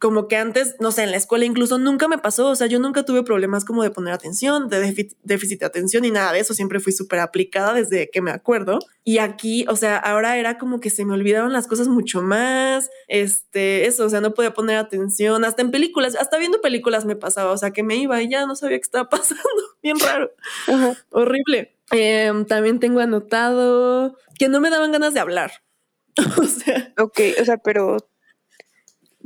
[0.00, 2.78] como que antes, no sé, en la escuela incluso nunca me pasó, o sea, yo
[2.78, 6.54] nunca tuve problemas como de poner atención, de déficit, de atención y nada de eso,
[6.54, 8.78] siempre fui súper aplicada desde que me acuerdo.
[9.04, 12.88] Y aquí, o sea, ahora era como que se me olvidaban las cosas mucho más,
[13.08, 17.14] este, eso, o sea, no podía poner atención, hasta en películas, hasta viendo películas me
[17.14, 19.44] pasaba, o sea, que me iba y ya no sabía qué estaba pasando,
[19.82, 20.32] bien raro,
[21.10, 21.76] horrible.
[21.90, 25.52] Em, también tengo anotado que no me daban ganas de hablar.
[26.38, 26.92] o sea.
[26.98, 27.96] Ok, o sea, pero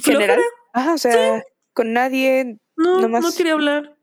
[0.02, 0.40] general.
[0.72, 1.42] Ajá, o sea,
[1.72, 2.58] con nadie.
[2.76, 3.96] No, no quería hablar.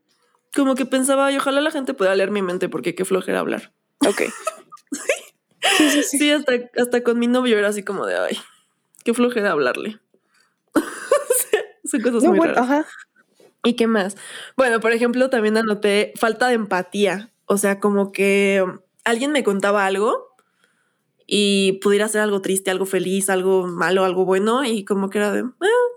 [0.53, 3.73] Como que pensaba, y ojalá la gente pueda leer mi mente porque qué flojera hablar.
[4.05, 4.21] Ok.
[5.77, 6.17] sí, sí, sí.
[6.17, 8.37] sí hasta, hasta, con mi novio era así como de, ay,
[9.03, 9.99] qué flojera hablarle.
[11.85, 12.57] Son cosas muy raras.
[12.57, 12.85] Ajá.
[13.63, 14.17] ¿Y qué más?
[14.57, 17.31] Bueno, por ejemplo, también anoté falta de empatía.
[17.45, 18.65] O sea, como que
[19.03, 20.30] alguien me contaba algo
[21.33, 25.31] y pudiera ser algo triste, algo feliz, algo malo, algo bueno, y como que era
[25.31, 25.91] de, ah,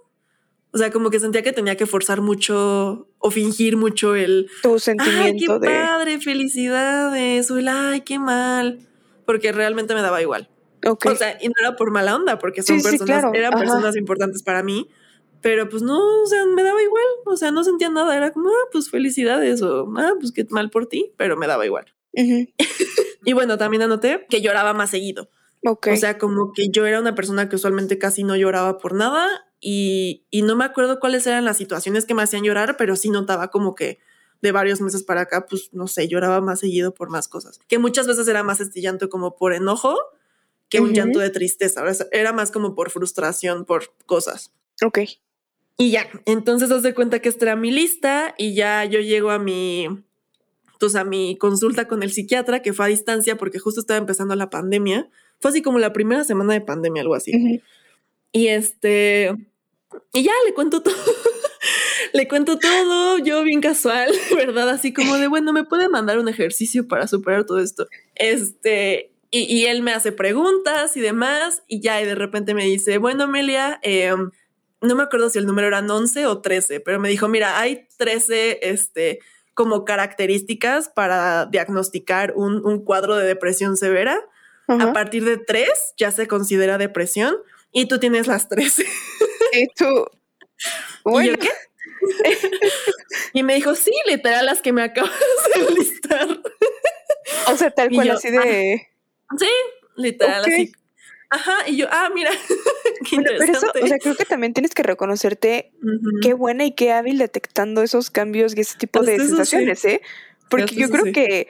[0.70, 4.78] o sea, como que sentía que tenía que forzar mucho o fingir mucho el tu
[4.78, 8.86] sentimiento ay, qué padre, felicidades, o el ay, qué mal,
[9.26, 10.48] porque realmente me daba igual.
[10.86, 14.62] O sea, y no era por mala onda, porque son personas, eran personas importantes para
[14.62, 14.88] mí,
[15.40, 18.50] pero pues no, o sea, me daba igual, o sea, no sentía nada, era como,
[18.50, 21.92] ah, pues felicidades, o ah, pues qué mal por ti, pero me daba igual.
[23.24, 25.30] y bueno, también anoté que lloraba más seguido.
[25.66, 29.26] O sea, como que yo era una persona que usualmente casi no lloraba por nada
[29.60, 33.48] y, no me acuerdo cuáles eran las situaciones que me hacían llorar, pero sí notaba
[33.48, 33.98] como que
[34.42, 37.60] de varios meses para acá, pues no sé, lloraba más seguido por más cosas.
[37.66, 39.96] Que muchas veces era más este llanto como por enojo
[40.68, 41.82] que un llanto de tristeza.
[42.12, 44.52] Era más como por frustración, por cosas.
[44.84, 44.98] Ok.
[45.78, 49.30] Y ya, entonces haz de cuenta que esta era mi lista y ya yo llego
[49.30, 50.04] a mi,
[50.78, 54.34] pues a mi consulta con el psiquiatra que fue a distancia porque justo estaba empezando
[54.34, 55.08] la pandemia.
[55.40, 57.60] Fue así como la primera semana de pandemia, algo así.
[58.32, 59.34] Y este,
[60.12, 60.94] y ya le cuento todo.
[62.12, 64.70] le cuento todo, yo bien casual, ¿verdad?
[64.70, 67.86] Así como de, bueno, ¿me puede mandar un ejercicio para superar todo esto?
[68.14, 72.98] Este, y, él me hace preguntas y demás, y ya, y de repente me dice,
[72.98, 74.30] bueno, Amelia, em,
[74.80, 77.88] no me acuerdo si el número eran 11 o 13, pero me dijo, mira, hay
[77.96, 79.18] 13, este,
[79.54, 84.20] como características para diagnosticar un, un cuadro de depresión severa.
[84.66, 87.36] A partir de tres ya se considera depresión
[87.70, 88.86] y tú tienes las 13.
[89.52, 90.06] Y tú,
[91.04, 91.28] Bueno.
[91.28, 91.50] ¿Y yo qué?
[93.32, 95.12] y me dijo, sí, literal, las que me acabas
[95.54, 96.28] de listar.
[97.48, 98.88] O sea, tal cual yo, así de...
[99.38, 99.48] Sí,
[99.96, 100.72] literal, así.
[101.34, 102.30] Ajá, y yo, ah, mira,
[103.10, 105.72] qué Bueno, pero eso, o sea, creo que también tienes que reconocerte
[106.22, 109.28] qué buena y qué hábil detectando esos cambios y ese tipo de eso sí.
[109.30, 110.00] sensaciones, ¿eh?
[110.48, 111.12] Porque yo creo sí.
[111.12, 111.48] que,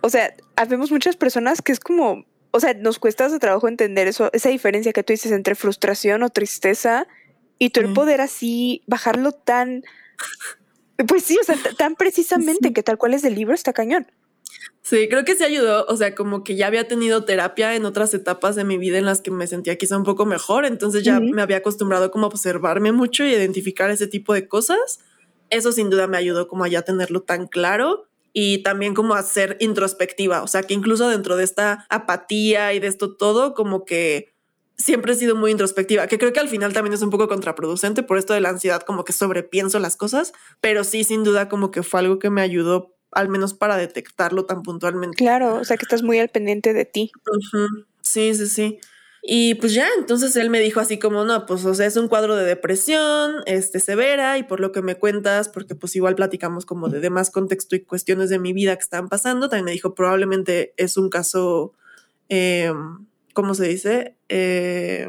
[0.00, 4.08] o sea, habemos muchas personas que es como, o sea, nos cuesta de trabajo entender
[4.08, 7.06] eso, esa diferencia que tú dices entre frustración o tristeza
[7.58, 9.84] y tú el poder así bajarlo tan,
[11.06, 14.06] pues sí, o sea, tan precisamente que tal cual es del libro está cañón.
[14.82, 18.12] Sí, creo que sí ayudó, o sea, como que ya había tenido terapia en otras
[18.12, 21.20] etapas de mi vida en las que me sentía quizá un poco mejor, entonces ya
[21.20, 24.98] me había acostumbrado como a observarme mucho y identificar ese tipo de cosas.
[25.48, 29.22] Eso sin duda me ayudó como a ya tenerlo tan claro y también como a
[29.22, 33.84] ser introspectiva, o sea, que incluso dentro de esta apatía y de esto todo, como
[33.86, 34.34] que
[34.76, 38.02] siempre he sido muy introspectiva, que creo que al final también es un poco contraproducente
[38.02, 41.70] por esto de la ansiedad, como que sobrepienso las cosas, pero sí, sin duda, como
[41.70, 45.16] que fue algo que me ayudó al menos para detectarlo tan puntualmente.
[45.16, 47.12] Claro, o sea, que estás muy al pendiente de ti.
[48.02, 48.78] Sí, sí, sí.
[49.26, 52.08] Y pues ya, entonces él me dijo así como, no, pues o sea, es un
[52.08, 56.66] cuadro de depresión, este, severa, y por lo que me cuentas, porque pues igual platicamos
[56.66, 59.94] como de demás contexto y cuestiones de mi vida que están pasando, también me dijo,
[59.94, 61.72] probablemente es un caso,
[62.28, 62.70] eh,
[63.32, 64.14] ¿cómo se dice?
[64.28, 65.08] Eh,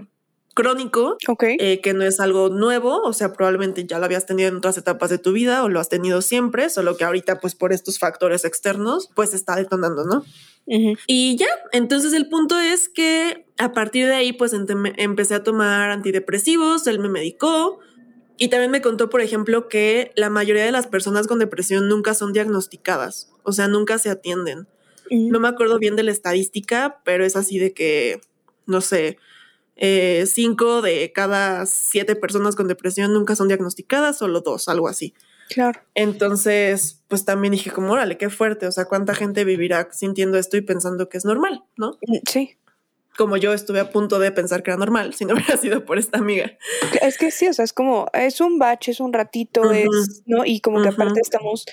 [0.55, 1.17] crónico,
[1.59, 4.77] eh, que no es algo nuevo, o sea, probablemente ya lo habías tenido en otras
[4.77, 7.99] etapas de tu vida o lo has tenido siempre, solo que ahorita pues por estos
[7.99, 10.23] factores externos, pues está detonando, ¿no?
[11.05, 15.91] Y ya, entonces el punto es que a partir de ahí pues empecé a tomar
[15.91, 17.79] antidepresivos, él me medicó
[18.37, 22.13] y también me contó, por ejemplo, que la mayoría de las personas con depresión nunca
[22.13, 24.67] son diagnosticadas, o sea, nunca se atienden.
[25.11, 28.21] No me acuerdo bien de la estadística, pero es así de que,
[28.65, 29.19] no sé,
[29.75, 35.13] eh, cinco de cada siete personas con depresión nunca son diagnosticadas, solo dos, algo así.
[35.49, 35.79] Claro.
[35.93, 40.57] Entonces, pues también dije como, órale, qué fuerte, o sea, cuánta gente vivirá sintiendo esto
[40.57, 41.97] y pensando que es normal, ¿no?
[42.07, 42.57] Mm, Sí.
[43.17, 45.97] Como yo estuve a punto de pensar que era normal si no hubiera sido por
[45.97, 46.51] esta amiga.
[47.01, 50.45] Es que sí, o sea, es como, es un bache, es un ratito, es, ¿no?
[50.45, 51.65] Y como que aparte estamos,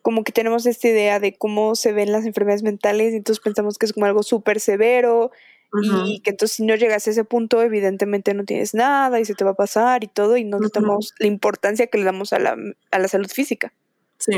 [0.00, 3.78] como que tenemos esta idea de cómo se ven las enfermedades mentales y entonces pensamos
[3.78, 5.30] que es como algo súper severo
[5.80, 9.34] Y que entonces si no llegas a ese punto, evidentemente no tienes nada y se
[9.34, 10.64] te va a pasar y todo y no Ujú.
[10.64, 12.56] notamos la importancia que le damos a la,
[12.90, 13.72] a la salud física.
[14.18, 14.34] Sí,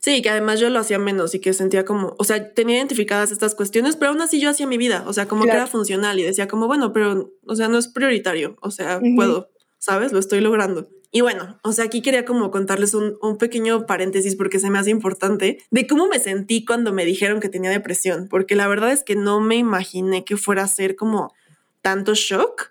[0.00, 3.30] sí, que además yo lo hacía menos y que sentía como, o sea, tenía identificadas
[3.30, 6.18] estas cuestiones, pero aún así yo hacía mi vida, o sea, como que era funcional
[6.18, 10.10] y decía como, bueno, pero, o sea, no es prioritario, o sea, puedo, ¿sabes?
[10.12, 10.88] Lo estoy logrando.
[11.10, 14.78] Y bueno, o sea, aquí quería como contarles un, un pequeño paréntesis porque se me
[14.78, 18.92] hace importante de cómo me sentí cuando me dijeron que tenía depresión, porque la verdad
[18.92, 21.32] es que no me imaginé que fuera a ser como
[21.80, 22.70] tanto shock.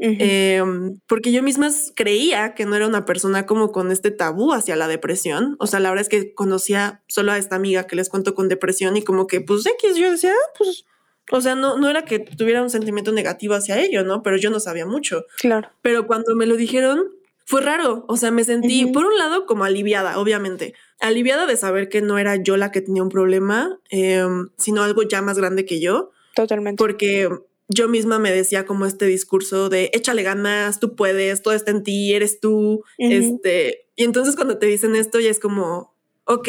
[0.00, 0.62] Eh,
[1.08, 4.86] porque yo misma creía que no era una persona como con este tabú hacia la
[4.86, 5.56] depresión.
[5.58, 8.48] O sea, la verdad es que conocía solo a esta amiga que les cuento con
[8.48, 10.84] depresión y como que, pues, X, yo decía, ah, pues,
[11.32, 14.22] o sea, no, no era que tuviera un sentimiento negativo hacia ello, ¿no?
[14.22, 15.24] Pero yo no sabía mucho.
[15.38, 15.68] claro.
[15.82, 17.10] Pero cuando me lo dijeron,
[17.48, 18.04] fue raro.
[18.08, 20.74] O sea, me sentí, por un lado, como aliviada, obviamente.
[21.00, 24.22] Aliviada de saber que no era yo la que tenía un problema, eh,
[24.58, 26.76] sino algo ya más grande que yo Totalmente.
[26.76, 27.30] porque
[27.68, 31.84] yo misma me decía como este discurso de échale ganas, tú puedes, todo está en
[31.84, 36.48] ti, eres tú, este, y entonces cuando te dicen esto ya es como, ok,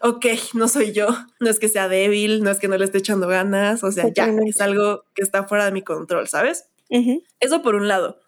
[0.00, 1.08] ok, no soy yo,
[1.40, 4.10] no es que sea débil, no es que no le esté echando ganas, o sea,
[4.14, 6.70] ya es algo que está fuera de mi control, ¿sabes?
[7.38, 8.18] Eso por un lado.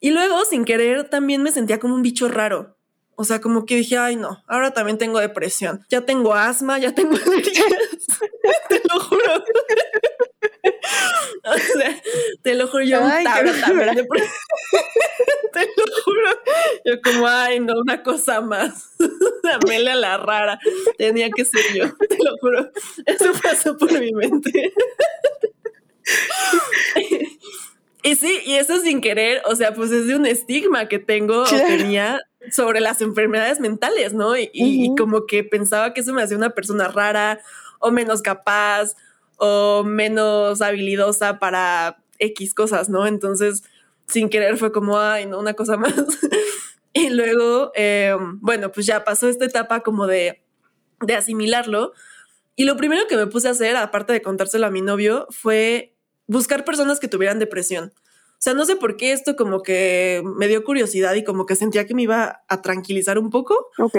[0.00, 2.76] Y luego, sin querer, también me sentía como un bicho raro.
[3.16, 5.84] O sea, como que dije, ay, no, ahora también tengo depresión.
[5.90, 7.66] Ya tengo asma, ya tengo alergias.
[8.70, 9.34] te lo juro.
[11.44, 12.02] o sea,
[12.42, 14.04] te lo juro, yo Ay, tabla de
[15.52, 16.30] Te lo juro.
[16.86, 18.94] Yo como, ay, no, una cosa más.
[19.62, 20.58] Amelia la rara.
[20.96, 22.70] Tenía que ser yo, te lo juro.
[23.04, 24.72] Eso pasó por mi mente.
[28.02, 31.44] Y sí, y eso sin querer, o sea, pues es de un estigma que tengo
[31.44, 31.64] Claro.
[31.64, 34.34] o tenía sobre las enfermedades mentales, ¿no?
[34.36, 37.40] Y, como que pensaba que eso me hacía una persona rara
[37.78, 38.94] o menos capaz
[39.36, 43.06] o menos habilidosa para X cosas, ¿no?
[43.06, 43.62] Entonces,
[44.06, 45.94] sin querer fue como, ay, no, una cosa más.
[46.92, 50.42] y luego, eh, bueno, pues ya pasó esta etapa como de,
[51.00, 51.92] de asimilarlo.
[52.56, 55.94] Y lo primero que me puse a hacer, aparte de contárselo a mi novio, fue
[56.30, 57.92] buscar personas que tuvieran depresión.
[57.94, 61.56] O sea, no sé por qué esto como que me dio curiosidad y como que
[61.56, 63.68] sentía que me iba a tranquilizar un poco.
[63.78, 63.96] Ok.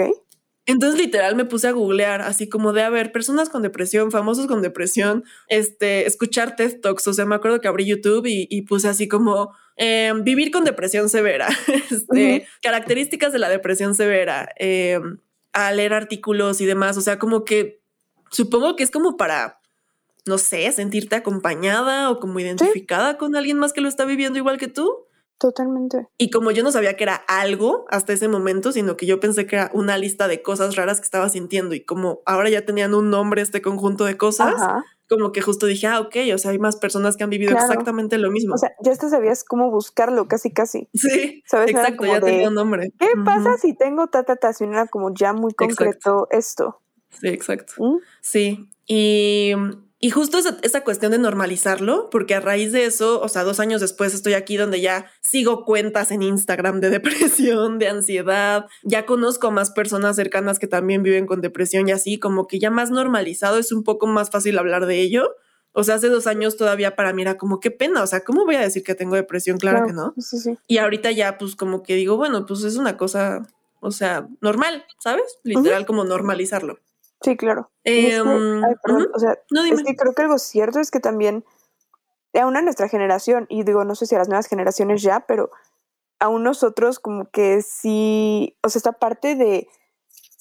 [0.66, 4.46] Entonces literal me puse a googlear así como de a ver personas con depresión, famosos
[4.46, 7.06] con depresión, este, escuchar TED Talks.
[7.08, 10.64] O sea, me acuerdo que abrí YouTube y, y puse así como eh, vivir con
[10.64, 11.48] depresión severa,
[11.90, 15.00] este, características de la depresión severa, eh,
[15.52, 16.96] a leer artículos y demás.
[16.96, 17.80] O sea, como que
[18.30, 19.60] supongo que es como para,
[20.26, 24.58] no sé, sentirte acompañada o como identificada con alguien más que lo está viviendo igual
[24.58, 25.06] que tú.
[25.38, 26.06] Totalmente.
[26.18, 29.44] Y como yo no sabía que era algo hasta ese momento, sino que yo pensé
[29.44, 32.94] que era una lista de cosas raras que estaba sintiendo y como ahora ya tenían
[32.94, 34.54] un nombre este conjunto de cosas,
[35.08, 38.18] como que justo dije, ah, ok, o sea, hay más personas que han vivido exactamente
[38.18, 38.54] lo mismo.
[38.54, 40.88] O sea, ya te sabías cómo buscarlo casi, casi.
[40.94, 41.70] Sí, ¿Sabes?
[41.70, 42.92] exacto, ya tenía un nombre.
[43.00, 44.52] ¿Qué pasa si tengo ta, ta, ta?
[44.52, 46.80] Si era como ya muy concreto esto.
[47.10, 47.72] Sí, exacto.
[47.78, 47.98] ¿Mm?
[48.20, 49.54] Sí, y
[50.04, 53.80] y justo esa, cuestión de normalizarlo, porque a raíz de eso, o sea, dos años
[53.80, 59.46] después estoy aquí donde ya sigo cuentas en Instagram de depresión, de ansiedad, ya conozco
[59.46, 62.90] a más personas cercanas que también viven con depresión y así, como que ya más
[62.90, 65.36] normalizado es un poco más fácil hablar de ello.
[65.70, 68.44] O sea, hace dos años todavía para mí era como qué pena, o sea, ¿cómo
[68.44, 69.58] voy a decir que tengo depresión?
[69.58, 70.14] Claro, que no.
[70.18, 70.58] Sí, sí.
[70.66, 73.46] Y ahorita ya pues como que digo, bueno, pues es una cosa,
[73.78, 75.38] o sea, normal, ¿sabes?
[75.44, 76.80] Literal como normalizarlo.
[77.22, 77.70] Sí, claro.
[77.84, 78.62] Em,
[79.14, 79.38] o sea,
[79.70, 81.44] es que creo que algo cierto es que también,
[82.34, 85.50] aún a nuestra generación, y digo, no sé si a las nuevas generaciones ya, pero
[86.18, 89.68] aún nosotros como que sí, o sea, esta parte de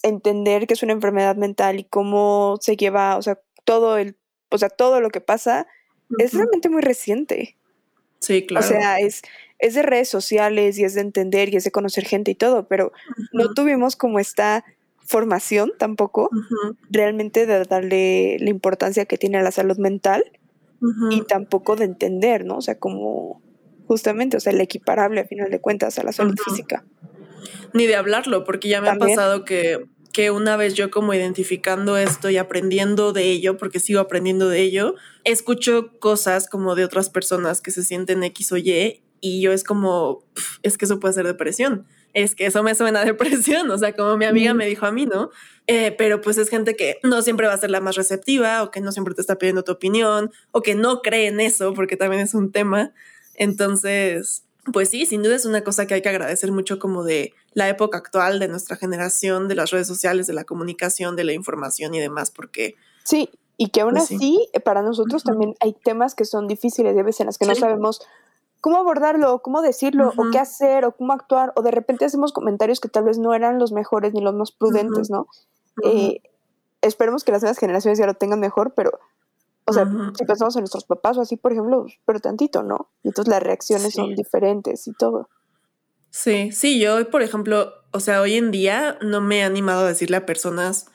[0.03, 4.17] entender que es una enfermedad mental y cómo se lleva, o sea, todo el,
[4.49, 5.67] o sea, todo lo que pasa,
[6.17, 7.57] es realmente muy reciente.
[8.19, 8.65] Sí, claro.
[8.65, 9.21] O sea, es,
[9.59, 12.67] es de redes sociales y es de entender y es de conocer gente y todo,
[12.67, 12.91] pero
[13.31, 14.65] no tuvimos como esta
[15.11, 16.29] formación tampoco,
[16.89, 20.23] realmente de darle la importancia que tiene a la salud mental
[21.11, 22.57] y tampoco de entender, ¿no?
[22.57, 23.41] O sea, como
[23.87, 26.85] justamente, o sea, el equiparable a final de cuentas a la salud física.
[27.73, 31.97] Ni de hablarlo, porque ya me ha pasado que, que una vez yo como identificando
[31.97, 34.95] esto y aprendiendo de ello, porque sigo aprendiendo de ello,
[35.25, 39.65] escucho cosas como de otras personas que se sienten X o Y y yo es
[39.65, 40.23] como,
[40.63, 43.93] es que eso puede ser depresión es que eso me suena a depresión, o sea,
[43.93, 45.29] como mi amiga me dijo a mí, ¿no?
[45.67, 48.71] Eh, pero pues es gente que no siempre va a ser la más receptiva o
[48.71, 51.97] que no siempre te está pidiendo tu opinión o que no cree en eso, porque
[51.97, 52.93] también es un tema.
[53.35, 54.43] Entonces,
[54.73, 57.69] pues sí, sin duda es una cosa que hay que agradecer mucho como de la
[57.69, 61.93] época actual, de nuestra generación, de las redes sociales, de la comunicación, de la información
[61.95, 62.75] y demás, porque...
[63.03, 67.03] Sí, y que aún pues así, para nosotros también hay temas que son difíciles, de
[67.03, 68.01] veces en las que no sabemos
[68.61, 72.79] cómo abordarlo, cómo decirlo, o qué hacer, o cómo actuar, o de repente hacemos comentarios
[72.79, 75.27] que tal vez no eran los mejores ni los más prudentes, ¿no?
[75.83, 76.21] Eh,
[76.81, 78.91] esperemos que las nuevas generaciones ya lo tengan mejor, pero,
[79.65, 82.89] o sea, si pensamos en nuestros papás o así, por ejemplo, pero tantito, ¿no?
[83.03, 85.27] Y entonces las reacciones son diferentes y todo.
[86.11, 89.87] Sí, sí, yo, por ejemplo, o sea, hoy en día no me he animado a
[89.87, 90.87] decirle a personas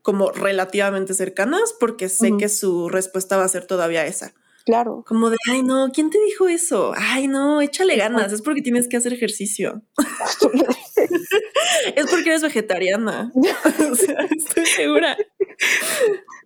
[0.00, 4.32] como relativamente cercanas porque sé que su respuesta va a ser todavía esa.
[4.64, 5.04] Claro.
[5.06, 6.94] Como de, ay, no, ¿quién te dijo eso?
[6.96, 9.82] Ay, no, échale ganas, es porque tienes que hacer ejercicio.
[11.96, 13.30] es porque eres vegetariana.
[13.90, 15.16] o sea, estoy segura.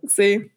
[0.08, 0.50] Sí.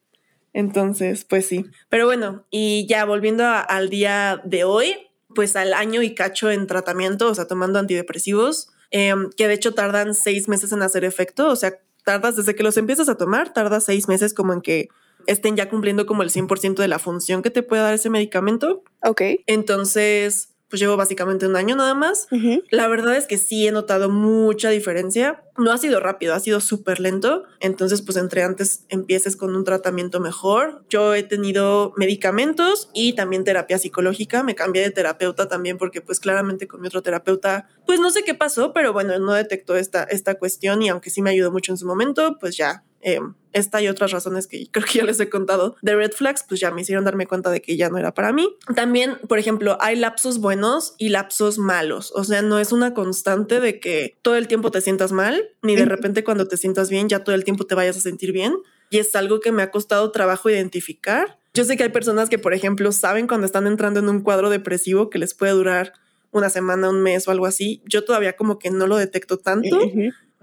[0.54, 1.66] Entonces, pues sí.
[1.90, 4.96] Pero bueno, y ya volviendo al día de hoy,
[5.34, 9.74] pues al año y cacho en tratamiento, o sea, tomando antidepresivos, em, que de hecho
[9.74, 13.54] tardan seis meses en hacer efecto, o sea, tardas desde que los empiezas a tomar,
[13.54, 14.90] tardas seis meses como en que
[15.28, 18.84] estén ya cumpliendo como el 100% de la función que te puede dar ese medicamento.
[19.04, 19.22] Ok.
[19.48, 22.28] Entonces, pues llevo básicamente un año nada más.
[22.72, 25.44] La verdad es que sí he notado mucha diferencia.
[25.58, 27.44] No ha sido rápido, ha sido súper lento.
[27.60, 30.86] Entonces, pues entre antes empieces con un tratamiento mejor.
[30.90, 34.44] Yo he tenido medicamentos y también terapia psicológica.
[34.44, 38.24] Me cambié de terapeuta también porque pues claramente con mi otro terapeuta, pues no sé
[38.24, 41.74] qué pasó, pero bueno, no detectó esta, esta cuestión y aunque sí me ayudó mucho
[41.74, 43.20] en su momento, pues ya eh,
[43.54, 46.60] esta y otras razones que creo que ya les he contado de red flags, pues
[46.60, 48.56] ya me hicieron darme cuenta de que ya no era para mí.
[48.76, 52.12] También, por ejemplo, hay lapsos buenos y lapsos malos.
[52.16, 55.76] O sea, no es una constante de que todo el tiempo te sientas mal, ni
[55.76, 58.56] de repente cuando te sientas bien, ya todo el tiempo te vayas a sentir bien.
[58.90, 61.40] Y es algo que me ha costado trabajo identificar.
[61.54, 64.50] Yo sé que hay personas que, por ejemplo, saben cuando están entrando en un cuadro
[64.50, 65.94] depresivo que les puede durar
[66.32, 67.82] una semana, un mes o algo así.
[67.86, 69.80] Yo todavía como que no lo detecto tanto.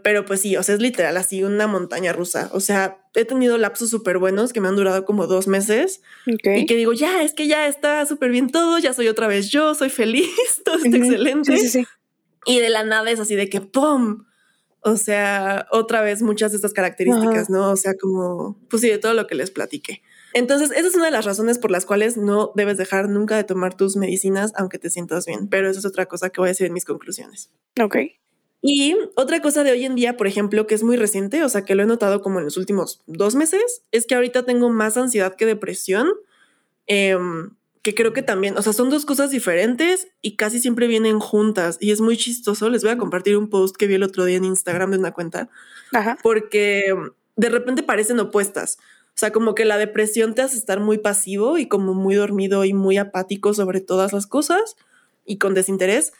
[0.02, 2.50] Pero pues sí, o sea, es literal así una montaña rusa.
[2.52, 6.66] O sea, he tenido lapsos súper buenos que me han durado como dos meses y
[6.66, 9.74] que digo, ya, es que ya está súper bien todo, ya soy otra vez yo,
[9.74, 10.28] soy feliz,
[10.64, 11.56] todo está excelente.
[11.56, 11.86] Sí, sí, sí.
[12.46, 14.24] Y de la nada es así de que ¡pum!
[14.80, 17.72] O sea, otra vez muchas de estas características, ¿no?
[17.72, 20.02] O sea, como, pues sí, de todo lo que les platiqué.
[20.34, 23.44] Entonces, esa es una de las razones por las cuales no debes dejar nunca de
[23.44, 25.48] tomar tus medicinas aunque te sientas bien.
[25.48, 27.50] Pero eso es otra cosa que voy a decir en mis conclusiones.
[27.80, 27.96] Ok.
[28.60, 31.64] Y otra cosa de hoy en día, por ejemplo, que es muy reciente, o sea,
[31.64, 34.96] que lo he notado como en los últimos dos meses, es que ahorita tengo más
[34.96, 36.08] ansiedad que depresión,
[36.86, 37.50] em,
[37.82, 41.78] que creo que también, o sea, son dos cosas diferentes y casi siempre vienen juntas
[41.80, 42.68] y es muy chistoso.
[42.68, 45.12] Les voy a compartir un post que vi el otro día en Instagram de una
[45.12, 45.48] cuenta,
[46.22, 46.92] porque
[47.36, 48.78] de repente parecen opuestas.
[49.08, 52.64] O sea, como que la depresión te hace estar muy pasivo y como muy dormido
[52.64, 54.76] y muy apático sobre todas las cosas
[55.24, 56.12] y con desinterés,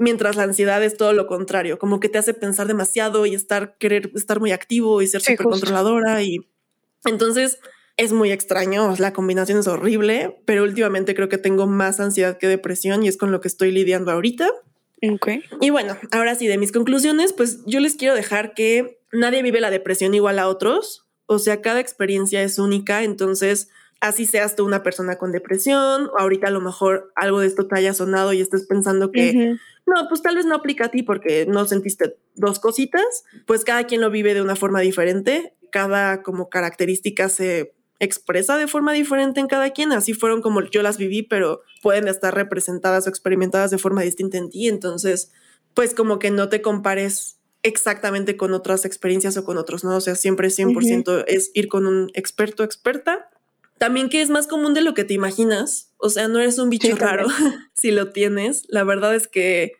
[0.00, 3.76] mientras la ansiedad es todo lo contrario, como que te hace pensar demasiado y estar
[3.78, 6.38] querer estar muy activo y ser súper controladora y
[7.04, 7.60] entonces
[7.96, 12.48] es muy extraño, la combinación es horrible, pero últimamente creo que tengo más ansiedad que
[12.48, 14.50] depresión y es con lo que estoy lidiando ahorita.
[15.02, 15.42] Okay.
[15.60, 19.60] Y bueno, ahora sí, de mis conclusiones, pues yo les quiero dejar que nadie vive
[19.60, 23.68] la depresión igual a otros, o sea, cada experiencia es única, entonces
[24.00, 27.66] así seas tú una persona con depresión, o ahorita a lo mejor algo de esto
[27.66, 31.02] te haya sonado y estés pensando que no, pues tal vez no aplica a ti
[31.02, 36.22] porque no sentiste dos cositas, pues cada quien lo vive de una forma diferente, cada
[36.22, 40.96] como característica se expresa de forma diferente en cada quien, así fueron como yo las
[40.96, 45.30] viví, pero pueden estar representadas o experimentadas de forma distinta en ti, entonces,
[45.74, 49.96] pues como que no te compares exactamente con otras experiencias o con otros, ¿no?
[49.96, 53.28] O sea, siempre 100% es ir con un experto, experta.
[53.80, 56.68] También que es más común de lo que te imaginas, o sea, no eres un
[56.68, 57.26] bicho raro
[57.74, 59.72] si lo tienes, la verdad es que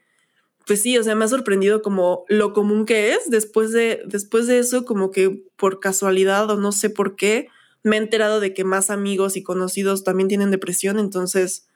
[0.67, 3.29] pues sí, o sea, me ha sorprendido como lo común que es.
[3.29, 7.49] Después de, después de eso, como que por casualidad o no sé por qué,
[7.83, 11.67] me he enterado de que más amigos y conocidos también tienen depresión, entonces,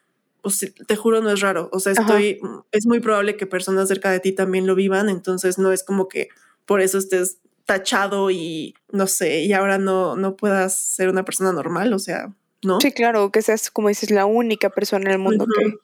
[0.43, 1.71] pues, te juro, no es raro.
[1.73, 2.39] O sea, estoy,
[2.71, 6.07] es muy probable que personas cerca de ti también lo vivan, entonces no es como
[6.07, 6.29] que
[6.65, 11.53] por eso estés tachado y no sé, y ahora no, no puedas ser una persona
[11.53, 12.81] normal, o sea, ¿no?
[12.81, 15.75] Sí, claro, que seas, como dices, la única persona en el mundo que...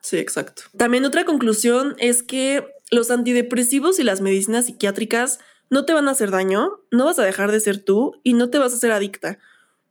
[0.00, 0.64] Sí, exacto.
[0.76, 5.38] También otra conclusión es que los antidepresivos y las medicinas psiquiátricas
[5.70, 8.50] no te van a hacer daño, no vas a dejar de ser tú y no
[8.50, 9.38] te vas a hacer adicta.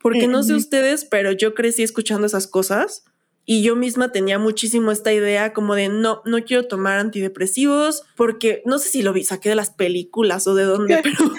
[0.00, 3.04] Porque no sé ustedes, pero yo crecí escuchando esas cosas
[3.46, 8.62] y yo misma tenía muchísimo esta idea como de no, no quiero tomar antidepresivos porque
[8.64, 11.32] no sé si lo vi, saqué de las películas o de dónde, pero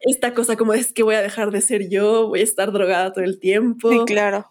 [0.00, 3.12] esta cosa como es que voy a dejar de ser yo, voy a estar drogada
[3.12, 3.90] todo el tiempo.
[3.90, 4.46] Sí, claro.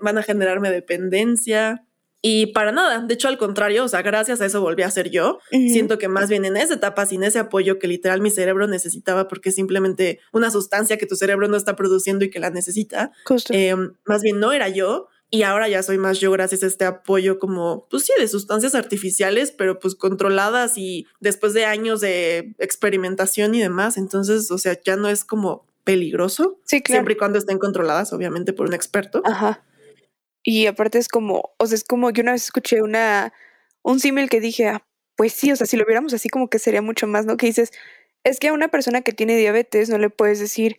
[0.00, 1.82] van a generarme dependencia.
[2.22, 5.10] Y para nada, de hecho al contrario, o sea, gracias a eso volví a ser
[5.10, 5.38] yo.
[5.50, 9.28] Siento que más bien en esa etapa, sin ese apoyo que literal mi cerebro necesitaba,
[9.28, 13.12] porque es simplemente una sustancia que tu cerebro no está produciendo y que la necesita,
[13.50, 15.08] eh, más bien no era yo.
[15.28, 18.74] Y ahora ya soy más yo gracias a este apoyo como, pues sí, de sustancias
[18.74, 23.96] artificiales, pero pues controladas y después de años de experimentación y demás.
[23.96, 26.60] Entonces, o sea, ya no es como peligroso.
[26.64, 26.98] Sí, claro.
[26.98, 29.22] Siempre y cuando estén controladas, obviamente, por un experto.
[29.24, 29.64] Ajá.
[30.44, 33.32] Y aparte es como, o sea, es como que una vez escuché una,
[33.82, 36.60] un símil que dije, ah, pues sí, o sea, si lo viéramos así como que
[36.60, 37.36] sería mucho más, ¿no?
[37.36, 37.72] Que dices,
[38.22, 40.76] es que a una persona que tiene diabetes no le puedes decir,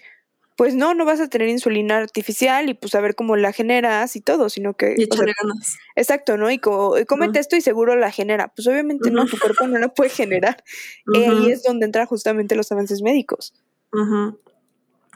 [0.58, 4.16] pues no, no vas a tener insulina artificial y pues a ver cómo la generas
[4.16, 4.96] y todo, sino que...
[4.98, 5.78] Y ganas.
[5.96, 6.50] Exacto, ¿no?
[6.50, 8.48] Y, comete esto y seguro la genera.
[8.48, 10.64] Pues obviamente no, tu cuerpo no la puede generar.
[11.14, 13.54] Y ahí es donde entran justamente los avances médicos.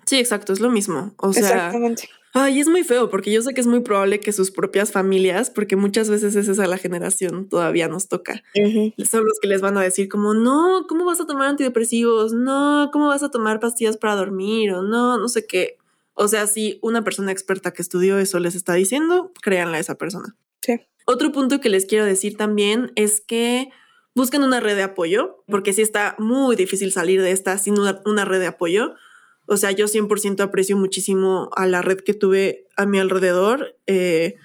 [0.06, 1.12] Sí, exacto, es lo mismo.
[1.18, 2.08] O sea, Exactamente.
[2.34, 5.50] Ay, es muy feo porque yo sé que es muy probable que sus propias familias,
[5.50, 8.42] porque muchas veces es esa la generación, todavía nos toca.
[8.54, 12.34] Son los que les van a decir como, no, ¿cómo vas a tomar antidepresivos?
[12.34, 14.72] No, ¿cómo vas a tomar pastillas para dormir?
[14.72, 15.78] O no, no sé qué.
[16.14, 19.96] O sea, si una persona experta que estudió eso les está diciendo, créanla a esa
[19.96, 20.36] persona.
[20.62, 20.80] Sí.
[21.06, 23.70] Otro punto que les quiero decir también es que
[24.16, 28.26] busquen una red de apoyo, porque sí está muy difícil salir de esta sin una
[28.26, 28.94] red de apoyo
[29.52, 34.36] o sea, yo 100% aprecio muchísimo a la red que tuve a mi alrededor, eh,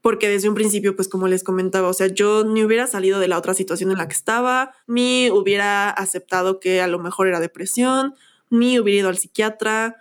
[0.00, 3.26] porque desde un principio, pues como les comentaba, o sea, yo ni hubiera salido de
[3.26, 7.40] la otra situación en la que estaba, ni hubiera aceptado que a lo mejor era
[7.40, 8.14] depresión,
[8.48, 9.96] ni hubiera ido al psiquiatra,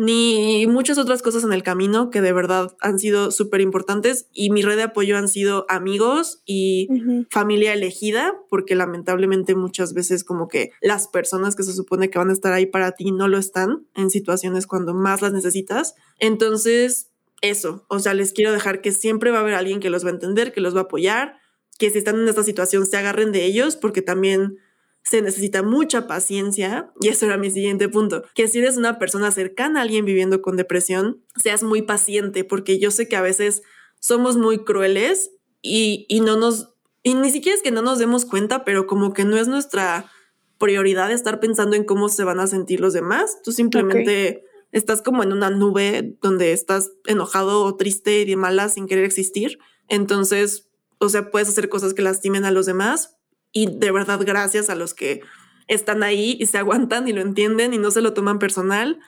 [0.00, 4.48] ni muchas otras cosas en el camino que de verdad han sido súper importantes y
[4.48, 6.88] mi red de apoyo han sido amigos y
[7.28, 12.30] familia elegida, porque lamentablemente muchas veces como que las personas que se supone que van
[12.30, 15.94] a estar ahí para ti no lo están en situaciones cuando más las necesitas.
[16.18, 17.10] Entonces,
[17.42, 20.08] eso, o sea, les quiero dejar que siempre va a haber alguien que los va
[20.08, 21.36] a entender, que los va a apoyar,
[21.78, 24.56] que si están en esta situación se agarren de ellos, porque también
[25.02, 29.30] se necesita mucha paciencia y eso era mi siguiente punto, que si eres una persona
[29.30, 33.62] cercana a alguien viviendo con depresión, seas muy paciente porque yo sé que a veces
[33.98, 35.30] somos muy crueles
[35.62, 39.24] y, no nos, y ni siquiera es que no nos demos cuenta, pero como que
[39.24, 40.10] no es nuestra
[40.58, 44.44] prioridad estar pensando en cómo se van a sentir los demás, tú simplemente...
[44.72, 49.04] Estás como en una nube donde estás enojado o triste y de mala sin querer
[49.04, 49.58] existir.
[49.88, 53.16] Entonces, o sea, puedes hacer cosas que lastimen a los demás,
[53.52, 55.22] y de verdad gracias a los que
[55.68, 58.98] están ahí y se aguantan y lo entienden y no se lo toman personal,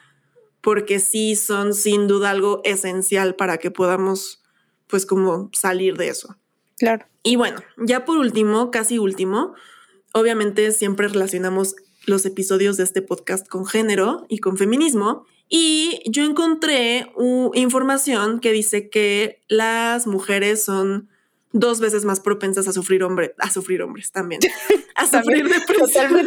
[0.60, 4.42] porque sí son sin duda algo esencial para que podamos
[4.86, 6.36] pues como salir de eso.
[6.78, 7.06] Claro.
[7.22, 9.54] Y bueno, ya por último, casi último,
[10.12, 11.74] obviamente siempre relacionamos
[12.06, 15.26] los episodios de este podcast con género y con feminismo.
[15.48, 17.12] Y yo encontré
[17.54, 21.08] información que dice que las mujeres son
[21.52, 24.40] dos veces más propensas a sufrir hombre, a sufrir hombres también,
[24.94, 26.26] a sufrir depresión,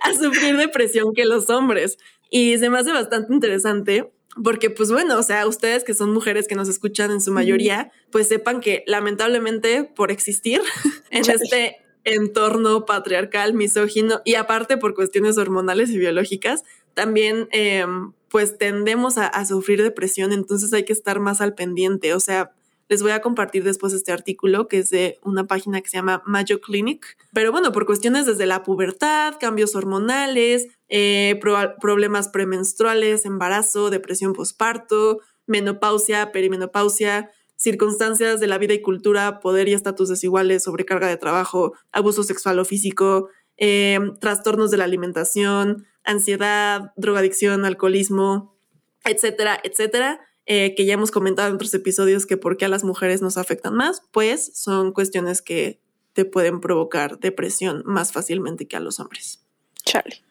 [0.00, 1.98] a sufrir depresión que los hombres.
[2.30, 4.10] Y se me hace bastante interesante
[4.42, 7.92] porque pues bueno, o sea, ustedes que son mujeres que nos escuchan en su mayoría,
[8.10, 10.60] pues sepan que lamentablemente por existir
[11.10, 18.58] en este entorno patriarcal, misógino y aparte por cuestiones hormonales y biológicas, también em, pues
[18.58, 22.14] tendemos a, a, sufrir depresión, entonces hay que estar más al pendiente.
[22.14, 22.52] O sea,
[22.92, 26.22] les voy a compartir después este artículo que es de una página que se llama
[26.26, 31.40] Mayo Clinic, pero bueno, por cuestiones desde la pubertad, cambios hormonales, eh,
[31.80, 39.72] problemas premenstruales, embarazo, depresión postparto, menopausia, perimenopausia, circunstancias de la vida y cultura, poder y
[39.72, 46.92] estatus desiguales, sobrecarga de trabajo, abuso sexual o físico, eh, trastornos de la alimentación, ansiedad,
[46.96, 48.54] drogadicción, alcoholismo,
[49.02, 52.84] etcétera, etcétera, eh, que ya hemos comentado en otros episodios que por qué a las
[52.84, 55.80] mujeres nos afectan más, pues son cuestiones que
[56.12, 59.44] te pueden provocar depresión más fácilmente que a los hombres.
[59.84, 60.22] Charlie.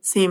[0.00, 0.28] Sí.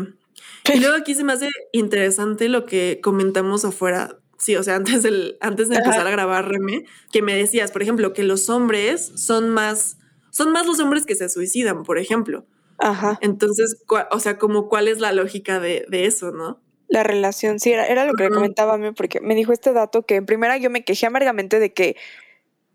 [0.73, 5.03] Y luego aquí se me hace interesante lo que comentamos afuera sí, o sea, antes,
[5.03, 9.11] del, antes de empezar a grabar, Reme, que me decías, por ejemplo, que los hombres
[9.15, 9.97] son más,
[10.31, 12.45] son más los hombres que se suicidan, por ejemplo.
[12.77, 13.17] Ajá.
[13.21, 13.77] Entonces,
[14.11, 16.61] o sea, como cuál es la lógica de, de eso, ¿no?
[16.87, 19.73] La relación, sí, era, era lo que le comentaba a mí, porque me dijo este
[19.73, 21.95] dato que en primera yo me quejé amargamente de que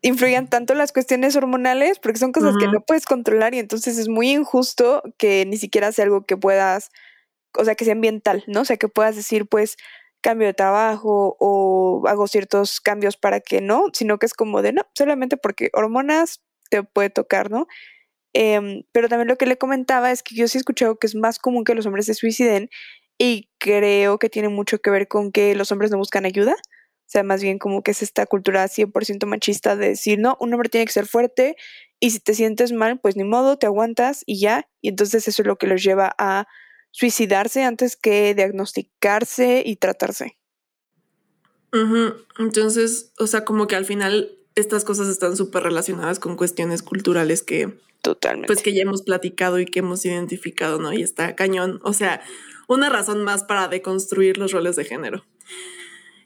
[0.03, 4.09] influían tanto las cuestiones hormonales, porque son cosas que no puedes controlar y entonces es
[4.09, 6.91] muy injusto que ni siquiera sea algo que puedas,
[7.57, 8.63] o sea, que sea ambiental, ¿no?
[8.63, 9.77] O sea, que puedas decir, pues,
[10.23, 14.73] cambio de trabajo o hago ciertos cambios para que no, sino que es como de
[14.73, 17.67] no, solamente porque hormonas te puede tocar, ¿no?
[18.33, 21.15] Em, pero también lo que le comentaba es que yo sí he escuchado que es
[21.15, 22.71] más común que los hombres se suiciden
[23.23, 26.53] y creo que tiene mucho que ver con que los hombres no buscan ayuda.
[26.55, 30.55] O sea, más bien como que es esta cultura 100% machista de decir, no, un
[30.55, 31.55] hombre tiene que ser fuerte
[31.99, 34.71] y si te sientes mal, pues ni modo, te aguantas y ya.
[34.81, 36.47] Y entonces eso es lo que los lleva a
[36.93, 40.39] suicidarse antes que diagnosticarse y tratarse.
[42.39, 47.43] Entonces, o sea, como que al final estas cosas están súper relacionadas con cuestiones culturales
[47.43, 47.79] que...
[48.01, 48.47] Totalmente.
[48.47, 50.91] Pues que ya hemos platicado y que hemos identificado, ¿no?
[50.95, 51.81] Y está cañón.
[51.85, 52.23] O sea,
[52.71, 55.25] una razón más para deconstruir los roles de género.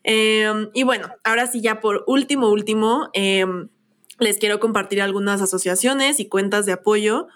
[0.02, 3.70] Em, y bueno, ahora sí, ya por último, último, em,
[4.18, 7.28] les quiero compartir algunas asociaciones y cuentas de apoyo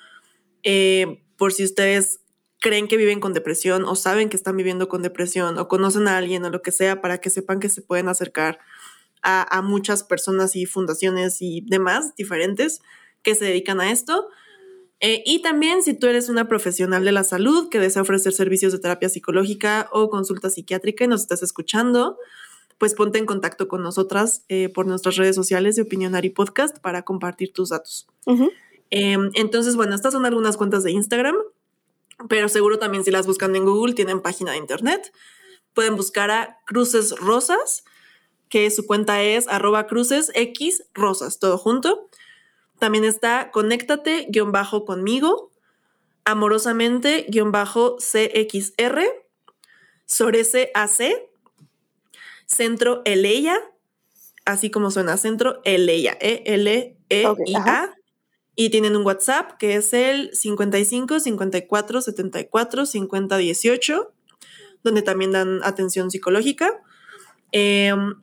[0.63, 2.21] eh, por si ustedes
[2.61, 6.19] creen que viven con depresión o saben que están viviendo con depresión o conocen a
[6.19, 8.59] alguien o lo que sea para que sepan que se pueden acercar
[9.23, 12.81] a, muchas personas y fundaciones y demás diferentes
[13.23, 14.29] que se dedican a esto.
[15.01, 18.73] Eh, y también si tú eres una profesional de la salud que desea ofrecer servicios
[18.73, 22.19] de terapia psicológica o consulta psiquiátrica y nos estás escuchando,
[22.79, 27.03] pues ponte en contacto con nosotras eh, por nuestras redes sociales de Opinionary Podcast para
[27.03, 28.07] compartir tus datos.
[28.91, 31.37] Em, entonces, bueno, estas son algunas cuentas de Instagram
[32.29, 35.13] pero seguro también si las buscan en Google tienen página de internet.
[35.75, 37.85] Pueden buscar a Cruces Rosas,
[38.49, 42.09] que su cuenta es arroba cruces x rosas, todo junto.
[42.79, 45.51] También está conéctate guion bajo conmigo,
[46.25, 49.03] amorosamente guion bajo cxr,
[50.07, 51.29] Sorese AC,
[52.47, 53.59] Centro Eleya,
[54.45, 57.95] así como suena, Centro Eleya, E-L-E-I-A.
[58.61, 64.13] Y tienen un WhatsApp que es el 55 54 74 50 18,
[64.83, 66.83] donde también dan atención psicológica.
[67.53, 68.15] Em,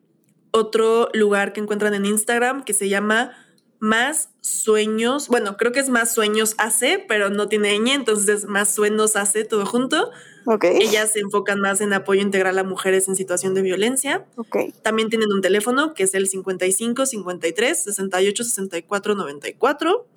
[0.51, 3.31] otro lugar que encuentran en Instagram que se llama
[3.79, 8.45] Más Sueños, bueno, creo que es Más Sueños AC, pero no tiene ñ, entonces es
[8.45, 10.11] Más Sueños AC todo junto.
[10.45, 10.77] Okay.
[10.79, 14.25] Ellas se enfocan más en apoyo integral a mujeres en situación de violencia.
[14.35, 14.73] Okay.
[14.83, 20.07] También tienen un teléfono que es el 55 53 68 64 94.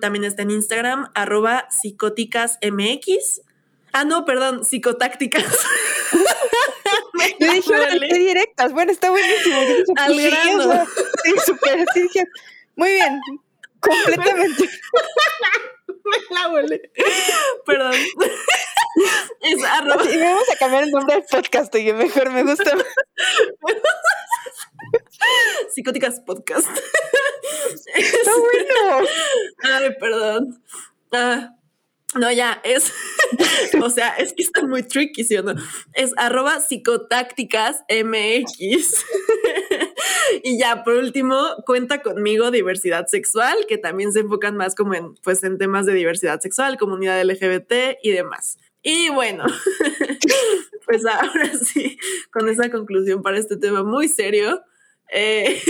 [0.00, 3.42] también está en Instagram, arroba psicóticas MX.
[3.92, 5.44] Ah, no, perdón, psicotácticas.
[7.40, 8.72] Me dije directas.
[8.72, 9.56] Bueno, está buenísimo.
[9.96, 10.86] Al grano.
[11.24, 11.84] Sí, súper.
[12.76, 13.20] Muy bien.
[13.80, 14.64] Completamente.
[16.04, 16.90] Me la huele.
[17.66, 17.94] Perdón.
[19.40, 20.04] Es arroba.
[20.04, 22.76] Y vamos a cambiar el nombre del podcast, oye, mejor me gusta.
[25.70, 26.68] Psicóticas Podcast.
[27.94, 29.08] Está bueno.
[29.62, 30.62] Ay, perdón.
[31.10, 31.54] Ah,
[32.14, 32.92] no, ya, es,
[33.82, 35.54] o sea, es que está muy tricky, ¿sí o no?
[35.94, 39.04] Es arroba psicotácticas MX.
[40.42, 45.14] y ya, por último, cuenta conmigo diversidad sexual, que también se enfocan más como en,
[45.16, 48.58] pues, en temas de diversidad sexual, comunidad LGBT y demás.
[48.82, 49.44] Y bueno,
[50.86, 51.96] pues ahora sí,
[52.32, 54.62] con esa conclusión para este tema muy serio.
[55.14, 55.60] Eh,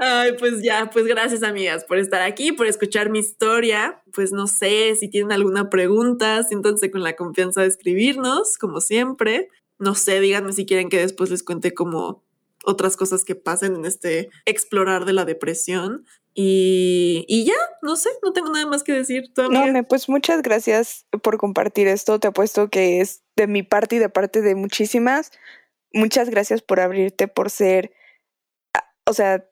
[0.00, 4.02] Ay, pues ya, pues gracias amigas por estar aquí, por escuchar mi historia.
[4.12, 9.48] Pues no sé si tienen alguna pregunta, siéntanse con la confianza de escribirnos, como siempre.
[9.78, 12.24] No sé, díganme si quieren que después les cuente como
[12.64, 16.04] otras cosas que pasen en este explorar de la depresión.
[16.36, 19.30] Y, y ya, no sé, no tengo nada más que decir.
[19.36, 22.18] No, pues muchas gracias por compartir esto.
[22.18, 25.30] Te apuesto que es de mi parte y de parte de muchísimas.
[25.92, 27.92] Muchas gracias por abrirte, por ser,
[29.06, 29.44] o sea,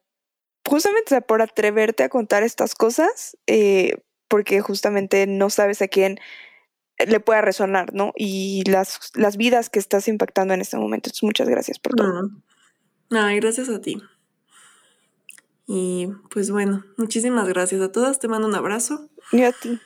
[0.65, 3.97] justamente por atreverte a contar estas cosas, eh,
[4.27, 6.19] porque justamente no sabes a quién
[7.05, 8.13] le pueda resonar, ¿no?
[8.15, 11.09] Y las, las vidas que estás impactando en este momento.
[11.09, 12.29] Entonces, muchas gracias por todo.
[13.11, 14.01] Ay, gracias a ti.
[15.67, 18.19] Y pues bueno, muchísimas gracias a todas.
[18.19, 19.09] Te mando un abrazo.
[19.31, 19.79] Y a ti.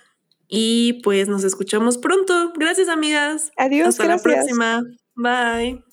[0.48, 2.54] Y pues nos escuchamos pronto.
[2.56, 3.52] Gracias, amigas.
[3.58, 3.90] Adiós.
[3.90, 4.84] Hasta la próxima.
[5.16, 5.84] Bye.